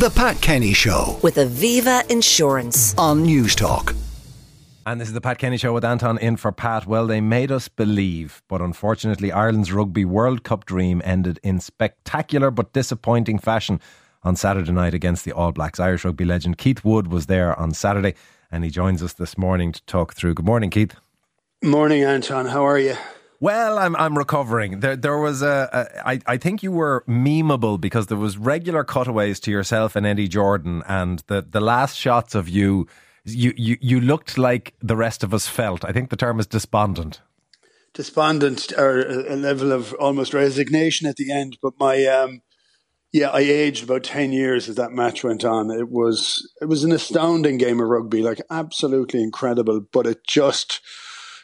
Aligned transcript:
The 0.00 0.08
Pat 0.08 0.40
Kenny 0.40 0.72
Show 0.72 1.18
with 1.22 1.34
Aviva 1.34 2.10
Insurance. 2.10 2.96
on 2.96 3.22
News 3.22 3.54
Talk. 3.54 3.94
And 4.86 4.98
this 4.98 5.08
is 5.08 5.12
the 5.12 5.20
Pat 5.20 5.36
Kenny 5.36 5.58
Show 5.58 5.74
with 5.74 5.84
Anton 5.84 6.16
in 6.16 6.38
for 6.38 6.52
Pat. 6.52 6.86
Well, 6.86 7.06
they 7.06 7.20
made 7.20 7.52
us 7.52 7.68
believe, 7.68 8.42
but 8.48 8.62
unfortunately, 8.62 9.30
Ireland's 9.30 9.74
Rugby 9.74 10.06
World 10.06 10.42
Cup 10.42 10.64
dream 10.64 11.02
ended 11.04 11.38
in 11.42 11.60
spectacular 11.60 12.50
but 12.50 12.72
disappointing 12.72 13.38
fashion 13.38 13.78
on 14.22 14.36
Saturday 14.36 14.72
night 14.72 14.94
against 14.94 15.26
the 15.26 15.32
All 15.32 15.52
Blacks. 15.52 15.78
Irish 15.78 16.06
rugby 16.06 16.24
legend 16.24 16.56
Keith 16.56 16.82
Wood 16.82 17.08
was 17.08 17.26
there 17.26 17.54
on 17.60 17.74
Saturday, 17.74 18.14
and 18.50 18.64
he 18.64 18.70
joins 18.70 19.02
us 19.02 19.12
this 19.12 19.36
morning 19.36 19.70
to 19.70 19.84
talk 19.84 20.14
through. 20.14 20.32
Good 20.32 20.46
morning, 20.46 20.70
Keith. 20.70 20.94
Morning, 21.62 22.04
Anton. 22.04 22.46
How 22.46 22.66
are 22.66 22.78
you? 22.78 22.96
Well, 23.40 23.78
I'm 23.78 23.96
I'm 23.96 24.18
recovering. 24.18 24.80
There 24.80 24.96
there 24.96 25.18
was 25.18 25.40
a, 25.40 25.68
a 25.72 26.08
I 26.08 26.20
I 26.26 26.36
think 26.36 26.62
you 26.62 26.72
were 26.72 27.04
memeable 27.08 27.80
because 27.80 28.08
there 28.08 28.18
was 28.18 28.36
regular 28.36 28.84
cutaways 28.84 29.40
to 29.40 29.50
yourself 29.50 29.96
and 29.96 30.06
Eddie 30.06 30.28
Jordan, 30.28 30.82
and 30.86 31.22
the 31.26 31.46
the 31.48 31.60
last 31.60 31.96
shots 31.96 32.34
of 32.34 32.48
you. 32.48 32.86
You, 33.24 33.52
you 33.54 33.76
you 33.82 34.00
looked 34.00 34.38
like 34.38 34.74
the 34.80 34.96
rest 34.96 35.22
of 35.22 35.34
us 35.34 35.46
felt. 35.46 35.84
I 35.84 35.92
think 35.92 36.08
the 36.08 36.16
term 36.16 36.40
is 36.40 36.46
despondent. 36.46 37.20
Despondent 37.92 38.72
or 38.78 39.00
a 39.00 39.36
level 39.36 39.72
of 39.72 39.92
almost 39.94 40.32
resignation 40.32 41.06
at 41.06 41.16
the 41.16 41.30
end, 41.30 41.58
but 41.60 41.74
my 41.78 42.06
um, 42.06 42.40
yeah, 43.12 43.28
I 43.28 43.40
aged 43.40 43.84
about 43.84 44.04
ten 44.04 44.32
years 44.32 44.70
as 44.70 44.76
that 44.76 44.92
match 44.92 45.22
went 45.22 45.44
on. 45.44 45.70
It 45.70 45.90
was 45.90 46.50
it 46.62 46.64
was 46.64 46.82
an 46.82 46.92
astounding 46.92 47.58
game 47.58 47.78
of 47.78 47.88
rugby, 47.88 48.22
like 48.22 48.40
absolutely 48.50 49.22
incredible. 49.22 49.80
But 49.92 50.06
it 50.06 50.26
just 50.26 50.80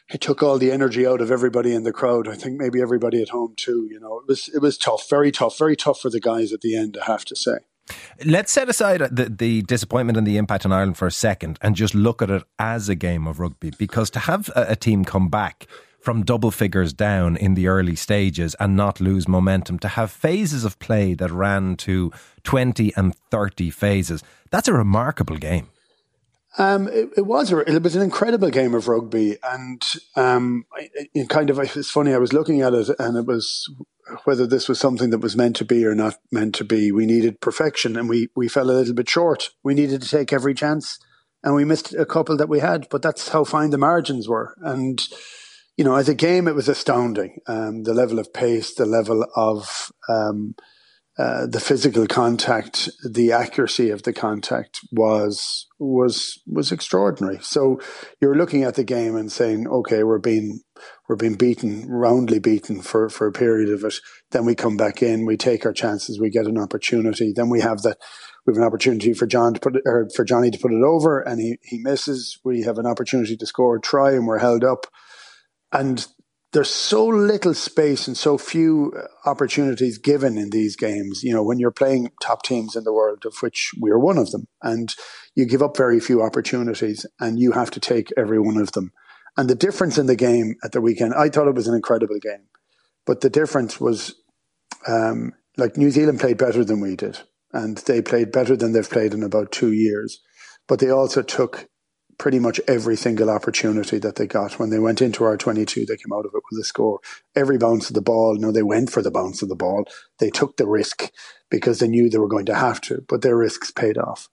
it 0.09 0.21
took 0.21 0.43
all 0.43 0.59
the 0.59 0.71
energy 0.71 1.07
out 1.07 1.21
of 1.21 1.31
everybody 1.31 1.75
in 1.75 1.83
the 1.83 1.93
crowd. 1.93 2.29
I 2.29 2.35
think 2.35 2.59
maybe 2.59 2.81
everybody 2.81 3.21
at 3.23 3.31
home 3.31 3.55
too. 3.57 3.89
You 3.91 3.99
know, 3.99 4.19
it 4.21 4.29
was 4.29 4.49
it 4.55 4.61
was 4.61 4.79
tough, 4.79 5.09
very 5.09 5.33
tough, 5.33 5.59
very 5.59 5.77
tough 5.77 6.01
for 6.01 6.11
the 6.11 6.21
guys 6.21 6.53
at 6.53 6.61
the 6.61 6.77
end. 6.77 6.97
I 7.01 7.07
have 7.07 7.25
to 7.27 7.37
say. 7.37 7.59
Let's 8.25 8.51
set 8.51 8.69
aside 8.69 9.01
uh, 9.01 9.09
the, 9.13 9.29
the 9.29 9.63
disappointment 9.63 10.17
and 10.19 10.27
the 10.27 10.39
impact 10.39 10.67
on 10.67 10.73
Ireland 10.73 10.97
for 10.97 11.07
a 11.07 11.13
second 11.13 11.59
and 11.63 11.77
just 11.77 11.95
look 11.95 12.21
at 12.21 12.31
it 12.31 12.43
as 12.59 12.89
a 12.89 12.97
game 12.97 13.29
of 13.29 13.39
rugby. 13.39 13.71
Because 13.79 14.11
to 14.11 14.19
have 14.19 14.49
a, 14.57 14.73
a 14.73 14.77
team 14.77 15.05
come 15.05 15.29
back 15.29 15.67
from 16.01 16.25
double 16.25 16.51
figures 16.51 16.93
down 16.93 17.37
in 17.37 17.55
the 17.55 17.67
early 17.67 17.97
stages 17.97 18.55
and 18.61 18.77
not 18.77 19.01
lose 19.01 19.27
momentum, 19.27 19.79
to 19.81 19.89
have 19.89 20.11
phases 20.11 20.65
of 20.65 20.79
play 20.79 21.15
that 21.15 21.31
ran 21.31 21.77
to 21.77 22.13
20 22.45 22.93
and 22.97 23.15
30 23.31 23.71
phases, 23.71 24.23
that's 24.51 24.69
a 24.69 24.73
remarkable 24.73 25.37
game. 25.37 25.69
Um, 26.59 26.89
it, 26.89 27.11
it, 27.19 27.27
was 27.27 27.53
it 27.53 27.83
was 27.83 27.97
an 27.97 28.03
incredible 28.03 28.51
game 28.51 28.75
of 28.75 28.89
rugby, 28.89 29.37
and 29.43 29.83
um, 30.17 30.65
it, 31.15 31.29
kind 31.29 31.51
of 31.51 31.59
it's 31.59 31.91
funny. 31.91 32.15
I 32.15 32.19
was 32.19 32.33
looking 32.33 32.63
at 32.63 32.73
it, 32.73 32.89
and 32.99 33.17
it 33.17 33.27
was 33.27 33.71
whether 34.25 34.47
this 34.47 34.69
was 34.69 34.79
something 34.79 35.11
that 35.11 35.19
was 35.19 35.37
meant 35.37 35.57
to 35.57 35.65
be 35.65 35.85
or 35.85 35.95
not 35.95 36.17
meant 36.33 36.55
to 36.55 36.65
be. 36.65 36.93
We 36.93 37.05
needed 37.05 37.41
perfection, 37.41 37.97
and 37.97 38.09
we 38.09 38.29
we 38.35 38.49
fell 38.49 38.71
a 38.71 38.73
little 38.73 38.95
bit 38.95 39.09
short. 39.09 39.51
We 39.63 39.75
needed 39.75 40.01
to 40.01 40.09
take 40.09 40.33
every 40.33 40.55
chance, 40.55 40.99
and 41.45 41.55
we 41.55 41.67
missed 41.67 41.93
a 41.93 42.07
couple 42.07 42.39
that 42.39 42.49
we 42.49 42.61
had. 42.61 42.89
But 42.91 43.03
that's 43.03 43.29
how 43.29 43.45
fine 43.45 43.71
the 43.71 43.79
margins 43.79 44.27
were, 44.27 44.55
and 44.63 45.07
you 45.77 45.85
know, 45.85 45.97
as 45.97 46.09
a 46.09 46.15
game, 46.15 46.49
it 46.49 46.55
was 46.55 46.69
astounding. 46.69 47.41
Um, 47.47 47.83
the 47.83 47.93
level 47.93 48.19
of 48.19 48.33
pace, 48.33 48.75
the 48.75 48.87
level 48.87 49.27
of 49.37 49.93
um, 50.09 50.55
uh, 51.19 51.47
the 51.47 51.61
physical 51.61 52.07
contact, 52.07 52.91
the 53.03 53.33
accuracy 53.33 53.89
of 53.89 54.03
the 54.03 54.13
contact 54.13 54.81
was 54.93 55.67
was 55.79 56.43
was 56.47 56.71
extraordinary. 56.71 57.39
So 57.41 57.81
you're 58.21 58.37
looking 58.37 58.65
at 58.65 58.75
the 58.75 58.85
game 58.85 59.17
and 59.17 59.33
saying, 59.33 59.67
okay, 59.67 60.03
we're 60.03 60.19
being 60.19 60.61
we're 61.09 61.17
being 61.17 61.37
beaten, 61.37 61.89
roundly 61.89 62.39
beaten 62.39 62.83
for 62.83 63.09
for 63.09 63.27
a 63.27 63.33
period 63.33 63.71
of 63.71 63.83
it. 63.85 63.95
Then 64.31 64.45
we 64.45 64.55
come 64.55 64.77
back 64.77 65.03
in, 65.03 65.25
we 65.25 65.39
take 65.39 65.65
our 65.65 65.73
chances, 65.73 66.21
we 66.21 66.29
get 66.29 66.47
an 66.47 66.59
opportunity. 66.59 67.33
Then 67.35 67.49
we 67.49 67.63
have 67.63 67.81
that 67.83 67.97
we 68.47 68.53
have 68.53 68.59
an 68.59 68.67
opportunity 68.67 69.15
for 69.15 69.27
John 69.27 69.55
to 69.55 69.61
put 69.61 69.77
it, 69.77 69.83
or 69.87 70.09
for 70.15 70.25
Johnny 70.25 70.51
to 70.51 70.59
put 70.59 70.73
it 70.73 70.85
over, 70.85 71.21
and 71.21 71.41
he 71.41 71.57
he 71.63 71.79
misses. 71.79 72.39
We 72.45 72.63
have 72.65 72.77
an 72.77 72.87
opportunity 72.87 73.39
to 73.39 73.47
score 73.47 73.77
a 73.77 73.81
try, 73.81 74.13
and 74.13 74.27
we're 74.27 74.39
held 74.39 74.65
up. 74.65 74.87
And 75.73 76.07
there's 76.57 76.71
so 76.71 77.07
little 77.07 77.53
space 77.53 78.09
and 78.09 78.17
so 78.17 78.39
few 78.39 78.91
uh, 78.97 79.29
opportunities 79.29 79.99
given 79.99 80.39
in 80.39 80.49
these 80.49 80.75
games. 80.75 81.23
You 81.23 81.35
know, 81.35 81.43
when 81.43 81.59
you're 81.59 81.71
playing 81.71 82.13
top 82.19 82.45
teams 82.45 82.75
in 82.75 82.85
the 82.85 82.95
world, 82.95 83.27
of 83.27 83.37
which 83.43 83.73
we 83.79 83.91
are 83.91 83.99
one 83.99 84.17
of 84.17 84.31
them, 84.31 84.49
and 84.63 84.95
you 85.35 85.45
give 85.45 85.63
up 85.63 85.77
very 85.77 86.01
few 86.01 86.23
opportunities, 86.23 87.05
and 87.21 87.39
you 87.39 87.53
have 87.53 87.71
to 87.73 87.81
take 87.81 88.11
every 88.17 88.41
one 88.41 88.57
of 88.57 88.73
them. 88.73 88.93
And 89.37 89.51
the 89.51 89.55
difference 89.55 89.99
in 89.99 90.07
the 90.07 90.17
game 90.17 90.55
at 90.65 90.73
the 90.73 90.81
weekend, 90.81 91.13
I 91.13 91.29
thought 91.29 91.47
it 91.47 91.55
was 91.55 91.69
an 91.69 91.75
incredible 91.77 92.19
game, 92.19 92.47
but 93.05 93.21
the 93.21 93.29
difference 93.29 93.79
was 93.79 94.15
um, 94.89 95.35
like 95.59 95.77
New 95.77 95.91
Zealand 95.91 96.21
played 96.21 96.39
better 96.39 96.65
than 96.65 96.81
we 96.81 96.97
did, 96.97 97.19
and 97.53 97.77
they 97.77 98.01
played 98.01 98.33
better 98.33 98.57
than 98.57 98.73
they've 98.73 98.89
played 98.89 99.13
in 99.13 99.23
about 99.23 99.53
two 99.53 99.73
years. 99.73 100.23
But 100.67 100.79
they 100.79 100.89
also 100.89 101.21
took 101.21 101.69
pretty 102.19 102.39
much 102.39 102.61
every 102.67 102.97
single 102.97 103.31
opportunity 103.31 103.99
that 103.99 104.17
they 104.17 104.27
got. 104.27 104.59
When 104.59 104.71
they 104.71 104.79
went 104.79 105.03
into 105.03 105.25
our 105.25 105.37
22, 105.37 105.87
they 105.87 105.97
came 105.97 106.13
out 106.13 106.27
of 106.27 106.33
it 106.35 106.43
with 106.51 106.61
a 106.61 106.65
score. 106.65 107.01
Every 107.35 107.59
bounce 107.59 107.89
of 107.89 107.95
the 107.95 108.03
ball, 108.03 108.37
no, 108.37 108.51
they 108.51 108.63
went 108.63 108.91
for 108.91 109.03
the 109.03 109.11
bounce 109.11 109.43
of 109.43 109.49
the 109.49 109.57
ball. 109.57 109.85
They 110.19 110.31
took 110.31 110.57
the 110.57 110.67
risk 110.67 111.11
because 111.51 111.79
they 111.79 111.89
knew 111.89 112.09
they 112.09 112.19
were 112.19 112.29
going 112.29 112.47
to 112.47 112.55
have 112.55 112.81
to, 112.83 113.05
but 113.09 113.23
their 113.23 113.37
risks 113.37 113.71
paid 113.71 113.99
off. 113.99 114.29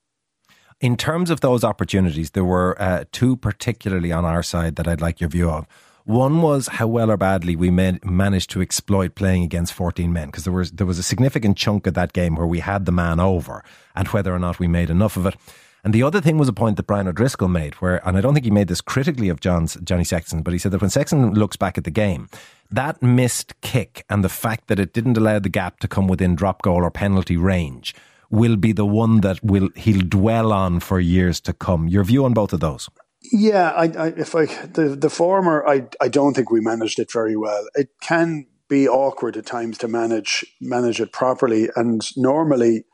In 0.81 0.97
terms 0.97 1.29
of 1.29 1.41
those 1.41 1.63
opportunities, 1.63 2.31
there 2.31 2.43
were 2.43 2.75
uh, 2.81 3.05
two 3.11 3.37
particularly 3.37 4.11
on 4.11 4.25
our 4.25 4.43
side 4.43 4.75
that 4.75 4.87
I'd 4.87 5.01
like 5.01 5.21
your 5.21 5.29
view 5.29 5.49
of. 5.49 5.65
One 6.05 6.41
was 6.41 6.67
how 6.67 6.87
well 6.87 7.09
or 7.09 7.15
badly 7.15 7.55
we 7.55 7.71
managed 7.71 8.49
to 8.51 8.61
exploit 8.61 9.15
playing 9.15 9.43
against 9.43 9.71
14 9.71 10.11
men 10.11 10.27
because 10.27 10.43
there 10.43 10.51
was 10.51 10.71
there 10.71 10.85
was 10.85 10.99
a 10.99 11.03
significant 11.03 11.55
chunk 11.55 11.87
of 11.87 11.93
that 11.93 12.11
game 12.11 12.35
where 12.35 12.47
we 12.47 12.59
had 12.59 12.85
the 12.85 12.91
man 12.91 13.21
over 13.21 13.63
and 13.95 14.09
whether 14.09 14.35
or 14.35 14.39
not 14.39 14.59
we 14.59 14.67
made 14.67 14.89
enough 14.89 15.15
of 15.15 15.25
it. 15.25 15.35
And 15.83 15.93
the 15.93 16.03
other 16.03 16.21
thing 16.21 16.37
was 16.37 16.47
a 16.47 16.53
point 16.53 16.77
that 16.77 16.87
Brian 16.87 17.07
O'Driscoll 17.07 17.49
made, 17.49 17.73
where, 17.75 18.05
and 18.07 18.17
I 18.17 18.21
don't 18.21 18.33
think 18.33 18.45
he 18.45 18.51
made 18.51 18.69
this 18.69 18.79
critically 18.79 19.27
of 19.27 19.41
John's, 19.41 19.75
Johnny 19.83 20.05
Sexton, 20.05 20.41
but 20.41 20.53
he 20.53 20.57
said 20.57 20.71
that 20.71 20.81
when 20.81 20.89
Sexton 20.89 21.33
looks 21.33 21.57
back 21.57 21.77
at 21.77 21.83
the 21.83 21.91
game, 21.91 22.29
that 22.71 23.01
missed 23.03 23.59
kick 23.61 24.05
and 24.09 24.23
the 24.23 24.29
fact 24.29 24.67
that 24.67 24.79
it 24.79 24.93
didn't 24.93 25.17
allow 25.17 25.39
the 25.39 25.49
gap 25.49 25.79
to 25.81 25.87
come 25.87 26.07
within 26.07 26.35
drop 26.35 26.61
goal 26.61 26.83
or 26.83 26.91
penalty 26.91 27.35
range 27.35 27.93
will 28.29 28.55
be 28.55 28.71
the 28.71 28.85
one 28.85 29.21
that 29.21 29.43
will 29.43 29.69
he'll 29.75 30.01
dwell 30.01 30.51
on 30.51 30.79
for 30.79 30.99
years 30.99 31.39
to 31.41 31.53
come. 31.53 31.87
Your 31.87 32.03
view 32.03 32.25
on 32.25 32.33
both 32.33 32.51
of 32.51 32.61
those? 32.61 32.89
Yeah, 33.31 33.69
I, 33.71 33.83
I, 33.85 34.07
if 34.07 34.35
I 34.35 34.45
the 34.45 34.95
the 34.99 35.09
former, 35.09 35.65
I 35.67 35.87
I 36.01 36.07
don't 36.07 36.33
think 36.33 36.49
we 36.49 36.59
managed 36.59 36.99
it 36.99 37.11
very 37.11 37.37
well. 37.37 37.67
It 37.75 37.89
can 38.01 38.47
be 38.67 38.87
awkward 38.87 39.37
at 39.37 39.45
times 39.45 39.77
to 39.79 39.87
manage 39.87 40.43
manage 40.59 40.99
it 40.99 41.11
properly, 41.11 41.69
and 41.75 42.01
normally 42.17 42.85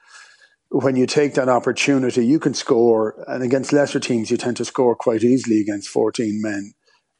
when 0.70 0.96
you 0.96 1.06
take 1.06 1.34
that 1.34 1.50
opportunity, 1.50 2.26
you 2.26 2.40
can 2.40 2.54
score. 2.54 3.24
And 3.28 3.44
against 3.44 3.74
lesser 3.74 4.00
teams, 4.00 4.30
you 4.32 4.38
tend 4.38 4.58
to 4.58 4.66
score 4.66 4.96
quite 4.96 5.24
easily 5.24 5.62
against 5.62 5.90
14 5.90 6.40
men. 6.42 6.74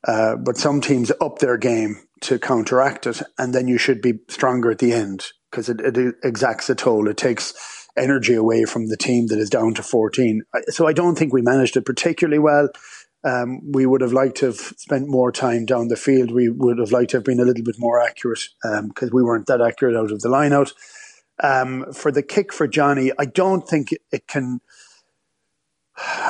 Uh, 0.08 0.36
but 0.36 0.58
some 0.58 0.80
teams 0.80 1.12
up 1.20 1.40
their 1.40 1.58
game 1.58 2.02
to 2.22 2.40
counteract 2.40 3.06
it, 3.06 3.22
and 3.38 3.54
then 3.54 3.68
you 3.68 3.78
should 3.78 4.02
be 4.02 4.14
stronger 4.30 4.72
at 4.72 4.80
the 4.80 4.94
end 4.94 5.28
because 5.52 5.68
it, 5.68 5.82
it, 5.82 6.16
exacts 6.24 6.70
a 6.70 6.76
toll. 6.76 7.08
It 7.08 7.18
takes 7.18 7.88
energy 7.98 8.34
away 8.34 8.66
from 8.66 8.88
the 8.88 8.98
team 8.98 9.28
that 9.28 9.40
is 9.40 9.50
down 9.50 9.74
to 9.74 9.84
14. 9.84 10.44
So 10.68 10.88
I 10.88 10.94
don't 10.94 11.18
think 11.18 11.34
we 11.34 11.42
managed 11.42 11.76
it 11.76 11.86
particularly 11.86 12.40
well. 12.40 12.70
Um, 13.26 13.72
we 13.72 13.86
would 13.86 14.00
have 14.00 14.14
liked 14.14 14.38
to 14.38 14.48
have 14.48 14.56
spent 14.56 15.10
more 15.10 15.32
time 15.32 15.66
down 15.66 15.90
the 15.90 15.98
field. 15.98 16.32
We 16.32 16.50
would 16.50 16.78
have 16.78 16.94
liked 16.94 17.12
to 17.12 17.18
have 17.18 17.26
been 17.26 17.42
a 17.42 17.46
little 17.46 17.66
bit 17.66 17.76
more 17.78 18.02
accurate 18.02 18.48
because 18.64 19.10
um, 19.10 19.16
we 19.16 19.24
weren't 19.24 19.48
that 19.48 19.62
accurate 19.62 19.98
out 19.98 20.12
of 20.12 20.22
the 20.22 20.30
line 20.30 20.54
out. 20.54 20.72
Um, 21.42 21.92
for 21.94 22.12
the 22.12 22.24
kick 22.24 22.52
for 22.52 22.68
Johnny, 22.68 23.12
I 23.18 23.26
don't 23.26 23.68
think 23.68 23.90
it 24.12 24.28
can. 24.28 24.62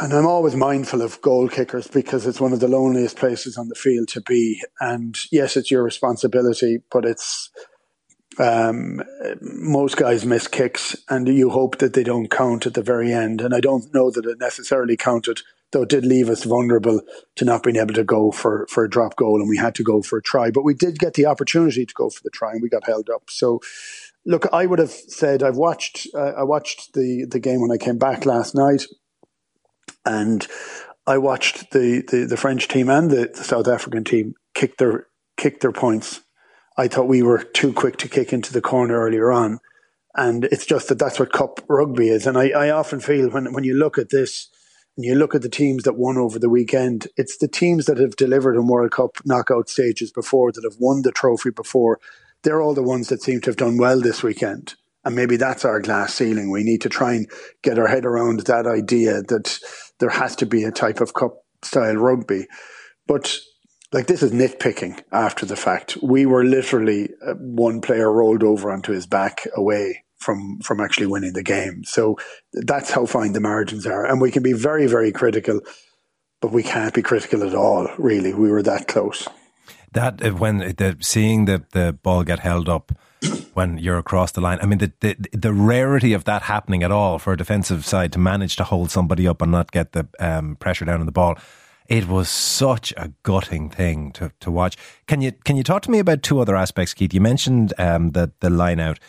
And 0.02 0.14
I'm 0.14 0.26
always 0.26 0.56
mindful 0.56 1.02
of 1.02 1.22
goal 1.22 1.48
kickers 1.48 1.88
because 1.88 2.26
it's 2.26 2.42
one 2.42 2.54
of 2.54 2.60
the 2.60 2.68
loneliest 2.68 3.18
places 3.18 3.58
on 3.58 3.70
the 3.70 3.76
field 3.76 4.08
to 4.10 4.22
be. 4.22 4.62
And 4.80 5.16
yes, 5.32 5.56
it's 5.56 5.70
your 5.70 5.84
responsibility, 5.84 6.82
but 6.92 7.06
it's 7.06 7.52
um, 8.40 9.02
most 9.42 9.98
guys 9.98 10.26
miss 10.26 10.48
kicks, 10.48 10.96
and 11.10 11.28
you 11.28 11.50
hope 11.50 11.80
that 11.80 11.94
they 11.94 12.04
don't 12.04 12.32
count 12.32 12.66
at 12.66 12.74
the 12.74 12.82
very 12.82 13.12
end. 13.12 13.42
And 13.42 13.54
I 13.54 13.60
don't 13.60 13.94
know 13.94 14.10
that 14.12 14.26
it 14.26 14.40
necessarily 14.40 14.96
counted, 14.96 15.42
though 15.72 15.84
it 15.84 15.90
did 15.90 16.06
leave 16.06 16.30
us 16.30 16.46
vulnerable 16.46 17.02
to 17.36 17.46
not 17.46 17.64
being 17.64 17.76
able 17.76 17.94
to 17.96 18.04
go 18.04 18.32
for, 18.32 18.66
for 18.70 18.86
a 18.86 18.90
drop 18.90 19.18
goal, 19.18 19.42
and 19.42 19.50
we 19.50 19.58
had 19.58 19.76
to 19.76 19.84
go 19.84 20.02
for 20.02 20.18
a 20.18 20.24
try. 20.24 20.52
But 20.52 20.64
we 20.64 20.74
did 20.74 21.00
get 21.00 21.16
the 21.16 21.26
opportunity 21.26 21.86
to 21.86 21.94
go 21.94 22.10
for 22.10 22.22
the 22.24 22.30
try, 22.30 22.54
and 22.54 22.62
we 22.62 22.70
got 22.70 22.86
held 22.86 23.10
up. 23.10 23.24
So 23.30 23.60
Look, 24.26 24.48
I 24.52 24.66
would 24.66 24.80
have 24.80 24.92
said 24.92 25.44
I've 25.44 25.58
watched 25.58 26.08
uh, 26.14 26.34
I 26.38 26.44
watched 26.44 26.94
the 26.94 27.26
the 27.30 27.40
game 27.40 27.62
when 27.62 27.72
I 27.72 27.78
came 27.78 27.98
back 27.98 28.26
last 28.26 28.54
night, 28.54 28.86
and 30.06 30.48
I 31.08 31.18
watched 31.18 31.72
the, 31.72 32.04
the, 32.08 32.26
the 32.26 32.38
French 32.38 32.68
team 32.68 32.88
and 32.88 33.10
the, 33.10 33.32
the 33.34 33.44
South 33.44 33.68
African 33.68 34.04
team 34.04 34.36
kick 34.54 34.78
their 34.78 35.08
kick 35.38 35.62
their 35.62 35.72
points. 35.72 36.22
I 36.78 36.88
thought 36.88 37.08
we 37.08 37.24
were 37.24 37.44
too 37.44 37.74
quick 37.74 37.98
to 37.98 38.08
kick 38.08 38.32
into 38.32 38.54
the 38.54 38.62
corner 38.62 39.00
earlier 39.00 39.32
on, 39.32 39.60
and 40.16 40.46
it's 40.46 40.66
just 40.66 40.90
that 40.90 41.00
that's 41.00 41.20
what 41.20 41.34
cup 41.34 41.62
rugby 41.68 42.10
is. 42.10 42.28
And 42.28 42.38
I, 42.38 42.50
I 42.50 42.70
often 42.70 43.00
feel 43.00 43.30
when 43.30 43.54
when 43.54 43.64
you 43.64 43.74
look 43.74 43.98
at 43.98 44.12
this 44.12 44.50
and 44.96 45.06
you 45.06 45.16
look 45.16 45.34
at 45.34 45.42
the 45.42 45.50
teams 45.50 45.84
that 45.84 45.98
won 45.98 46.18
over 46.18 46.38
the 46.38 46.50
weekend, 46.50 47.08
it's 47.18 47.38
the 47.38 47.48
teams 47.48 47.86
that 47.86 47.98
have 47.98 48.16
delivered 48.16 48.56
in 48.56 48.68
World 48.68 48.92
Cup 48.92 49.18
knockout 49.26 49.70
stages 49.70 50.12
before, 50.12 50.52
that 50.52 50.64
have 50.64 50.80
won 50.80 51.02
the 51.02 51.12
trophy 51.12 51.50
before, 51.50 52.00
they're 52.44 52.62
all 52.62 52.74
the 52.74 52.84
ones 52.84 53.10
that 53.10 53.22
seem 53.22 53.42
to 53.42 53.50
have 53.50 53.58
done 53.58 53.78
well 53.78 54.00
this 54.02 54.24
weekend. 54.24 54.76
And 55.06 55.16
maybe 55.16 55.38
that's 55.38 55.66
our 55.66 55.80
glass 55.80 56.14
ceiling. 56.14 56.52
We 56.52 56.64
need 56.64 56.82
to 56.82 56.90
try 56.90 57.14
and 57.14 57.30
get 57.64 57.80
our 57.80 57.88
head 57.88 58.06
around 58.06 58.42
that 58.42 58.68
idea 58.68 59.22
that 59.24 59.60
there 60.00 60.10
has 60.10 60.36
to 60.38 60.46
be 60.46 60.64
a 60.64 60.72
type 60.72 61.02
of 61.02 61.14
cup 61.14 61.38
style 61.64 61.96
rugby. 61.96 62.48
But 63.08 63.40
like 63.92 64.08
this 64.08 64.22
is 64.22 64.32
nitpicking 64.32 65.02
after 65.12 65.46
the 65.46 65.56
fact. 65.56 65.98
We 66.02 66.26
were 66.26 66.44
literally 66.44 67.10
uh, 67.26 67.34
one 67.36 67.82
player 67.82 68.12
rolled 68.12 68.44
over 68.44 68.72
onto 68.72 68.94
his 68.94 69.08
back 69.08 69.48
away 69.56 70.04
from 70.18 70.60
from 70.60 70.80
actually 70.80 71.08
winning 71.08 71.34
the 71.34 71.44
game. 71.44 71.84
So 71.86 72.18
that's 72.54 72.92
how 72.92 73.06
fine 73.06 73.34
the 73.34 73.40
margins 73.40 73.88
are, 73.88 74.06
and 74.06 74.22
we 74.22 74.32
can 74.32 74.44
be 74.44 74.54
very 74.54 74.86
very 74.86 75.12
critical, 75.12 75.62
but 76.42 76.52
we 76.52 76.64
can't 76.64 76.94
be 76.94 77.02
critical 77.02 77.44
at 77.44 77.56
all. 77.56 77.90
Really, 77.98 78.34
we 78.34 78.52
were 78.52 78.64
that 78.64 78.88
close. 78.88 79.28
That 79.94 80.24
uh, 80.24 80.32
when 80.32 80.58
the 80.58 80.98
seeing 81.00 81.46
the 81.46 81.64
the 81.72 81.94
ball 81.94 82.24
get 82.24 82.40
held 82.40 82.70
up 82.70 82.92
when 83.54 83.78
you're 83.78 83.98
across 83.98 84.32
the 84.32 84.42
line. 84.42 84.60
I 84.62 84.66
mean, 84.66 84.80
the, 84.80 84.92
the 85.00 85.16
the 85.32 85.54
rarity 85.54 86.14
of 86.14 86.24
that 86.26 86.44
happening 86.44 86.84
at 86.84 86.92
all 86.92 87.20
for 87.20 87.34
a 87.34 87.38
defensive 87.38 87.86
side 87.86 88.12
to 88.14 88.20
manage 88.20 88.56
to 88.58 88.64
hold 88.64 88.92
somebody 88.92 89.28
up 89.28 89.42
and 89.42 89.52
not 89.52 89.72
get 89.72 89.92
the 89.92 90.08
um, 90.20 90.56
pressure 90.56 90.86
down 90.86 91.00
on 91.00 91.06
the 91.06 91.12
ball. 91.12 91.38
It 91.88 92.08
was 92.08 92.30
such 92.30 92.94
a 92.98 93.12
gutting 93.24 93.72
thing 93.72 94.12
to, 94.12 94.32
to 94.42 94.52
watch. 94.52 94.78
Can 95.08 95.22
you 95.22 95.32
can 95.32 95.56
you 95.58 95.64
talk 95.64 95.82
to 95.84 95.92
me 95.92 96.00
about 96.00 96.22
two 96.22 96.40
other 96.40 96.56
aspects, 96.56 96.94
Keith? 96.94 97.14
You 97.14 97.22
mentioned 97.22 97.74
um, 97.78 98.12
the 98.12 98.32
the 98.40 98.50
line 98.50 98.80
out. 98.80 99.00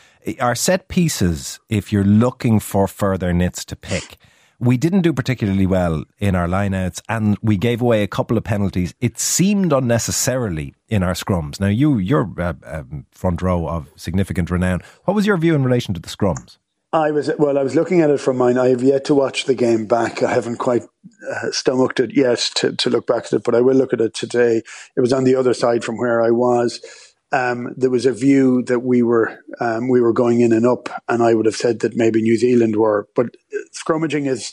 Our 0.41 0.55
set 0.55 0.88
pieces, 0.88 1.61
if 1.69 1.93
you're 1.93 2.05
looking 2.05 2.59
for 2.61 2.88
further 2.88 3.33
nits 3.33 3.65
to 3.67 3.76
pick, 3.76 4.19
we 4.61 4.77
didn't 4.77 5.01
do 5.01 5.12
particularly 5.12 5.67
well 5.67 6.05
in 6.19 6.35
our 6.35 6.47
lineouts 6.47 7.01
and 7.09 7.37
we 7.43 7.57
gave 7.57 7.81
away 7.81 8.03
a 8.03 8.07
couple 8.07 8.37
of 8.37 8.45
penalties. 8.45 8.95
It 9.01 9.19
seemed 9.19 9.73
unnecessarily 9.73 10.75
in 10.89 11.03
our 11.03 11.15
scrums. 11.15 11.59
Now, 11.59 11.69
you, 11.69 11.99
you're 11.99 12.31
uh, 12.39 12.53
um, 12.65 13.07
front 13.11 13.41
row 13.41 13.67
of 13.67 13.89
significant 13.97 14.51
renown. 14.51 14.83
What 15.05 15.15
was 15.15 15.27
your 15.27 15.39
view 15.39 15.55
in 15.55 15.65
relation 15.65 15.95
to 15.95 16.01
the 16.01 16.11
scrums? 16.11 16.59
I 16.93 17.12
was 17.12 17.31
well. 17.39 17.57
I 17.57 17.62
was 17.62 17.77
looking 17.77 18.01
at 18.01 18.11
it 18.11 18.19
from 18.19 18.37
mine. 18.37 18.59
I 18.59 18.71
have 18.71 18.83
yet 18.83 19.05
to 19.05 19.15
watch 19.15 19.45
the 19.45 19.55
game 19.55 19.87
back. 19.87 20.25
I 20.25 20.33
haven't 20.33 20.57
quite 20.57 20.83
uh, 21.31 21.53
stomached 21.53 22.01
it 22.01 22.17
yet 22.17 22.51
to, 22.57 22.75
to 22.75 22.91
look 22.91 23.07
back 23.07 23.27
at 23.27 23.33
it, 23.33 23.45
but 23.45 23.55
I 23.55 23.61
will 23.61 23.77
look 23.77 23.93
at 23.93 24.01
it 24.01 24.12
today. 24.12 24.62
It 24.97 25.01
was 25.01 25.12
on 25.12 25.23
the 25.23 25.37
other 25.37 25.55
side 25.55 25.85
from 25.85 25.99
where 25.99 26.21
I 26.21 26.33
was. 26.33 26.81
Um, 27.32 27.73
there 27.77 27.91
was 27.91 28.06
a 28.06 28.12
view 28.12 28.62
that 28.65 28.81
we 28.81 29.03
were 29.03 29.38
um, 29.61 29.88
we 29.88 30.00
were 30.00 30.12
going 30.12 30.41
in 30.41 30.53
and 30.53 30.67
up, 30.67 30.88
and 31.09 31.23
I 31.23 31.35
would 31.35 31.47
have 31.47 31.56
said 31.56 31.81
that 31.81 31.97
maybe 31.97 32.23
New 32.23 32.37
Zealand 32.37 32.77
were. 32.77 33.09
But 33.15 33.37
scrummaging 33.73 34.27
is 34.27 34.53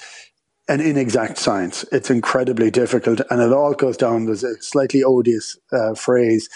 an 0.67 0.81
inexact 0.81 1.37
science. 1.37 1.85
It's 1.91 2.09
incredibly 2.09 2.69
difficult, 2.69 3.21
and 3.29 3.41
it 3.41 3.51
all 3.53 3.73
goes 3.73 3.97
down. 3.97 4.25
There's 4.25 4.43
a 4.43 4.61
slightly 4.61 5.03
odious 5.03 5.57
uh, 5.71 5.95
phrase 5.95 6.49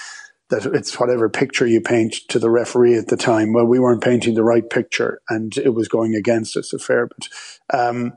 that 0.50 0.66
it's 0.66 1.00
whatever 1.00 1.30
picture 1.30 1.66
you 1.66 1.82
paint 1.82 2.18
to 2.28 2.38
the 2.38 2.50
referee 2.50 2.98
at 2.98 3.08
the 3.08 3.18
time. 3.18 3.54
Well, 3.54 3.66
we 3.66 3.80
weren't 3.80 4.04
painting 4.04 4.36
the 4.36 4.44
right 4.44 4.70
picture, 4.70 5.22
and 5.30 5.58
it 5.58 5.74
was 5.74 5.88
going 5.88 6.14
against 6.14 6.56
us 6.56 6.74
a 6.74 6.78
fair 6.78 7.08
bit. 7.08 7.30
Um, 7.74 8.14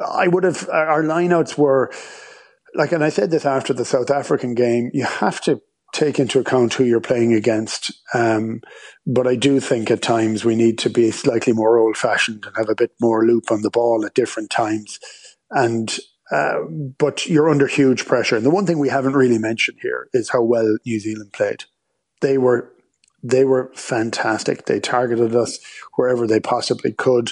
I 0.00 0.26
would 0.26 0.44
have 0.44 0.68
our 0.70 1.02
lineouts 1.02 1.56
were 1.56 1.92
like, 2.74 2.90
and 2.90 3.04
I 3.04 3.10
said 3.10 3.30
this 3.30 3.46
after 3.46 3.72
the 3.72 3.84
South 3.84 4.10
African 4.10 4.54
game. 4.54 4.90
You 4.92 5.04
have 5.04 5.40
to 5.42 5.60
take 5.94 6.18
into 6.18 6.40
account 6.40 6.74
who 6.74 6.84
you're 6.84 7.00
playing 7.00 7.32
against. 7.32 7.92
Um, 8.12 8.60
but 9.06 9.26
I 9.26 9.36
do 9.36 9.60
think 9.60 9.90
at 9.90 10.02
times 10.02 10.44
we 10.44 10.56
need 10.56 10.76
to 10.78 10.90
be 10.90 11.10
slightly 11.10 11.52
more 11.52 11.78
old 11.78 11.96
fashioned 11.96 12.44
and 12.44 12.56
have 12.56 12.68
a 12.68 12.74
bit 12.74 12.90
more 13.00 13.24
loop 13.24 13.50
on 13.50 13.62
the 13.62 13.70
ball 13.70 14.04
at 14.04 14.14
different 14.14 14.50
times. 14.50 14.98
And 15.50 15.96
uh, 16.30 16.62
but 16.98 17.26
you're 17.26 17.50
under 17.50 17.66
huge 17.66 18.06
pressure. 18.06 18.36
And 18.36 18.44
the 18.44 18.50
one 18.50 18.66
thing 18.66 18.78
we 18.78 18.88
haven't 18.88 19.12
really 19.12 19.38
mentioned 19.38 19.78
here 19.82 20.08
is 20.12 20.30
how 20.30 20.42
well 20.42 20.78
New 20.84 20.98
Zealand 20.98 21.32
played. 21.32 21.64
They 22.20 22.38
were 22.38 22.72
they 23.22 23.44
were 23.44 23.70
fantastic. 23.74 24.66
They 24.66 24.80
targeted 24.80 25.34
us 25.34 25.58
wherever 25.94 26.26
they 26.26 26.40
possibly 26.40 26.92
could 26.92 27.30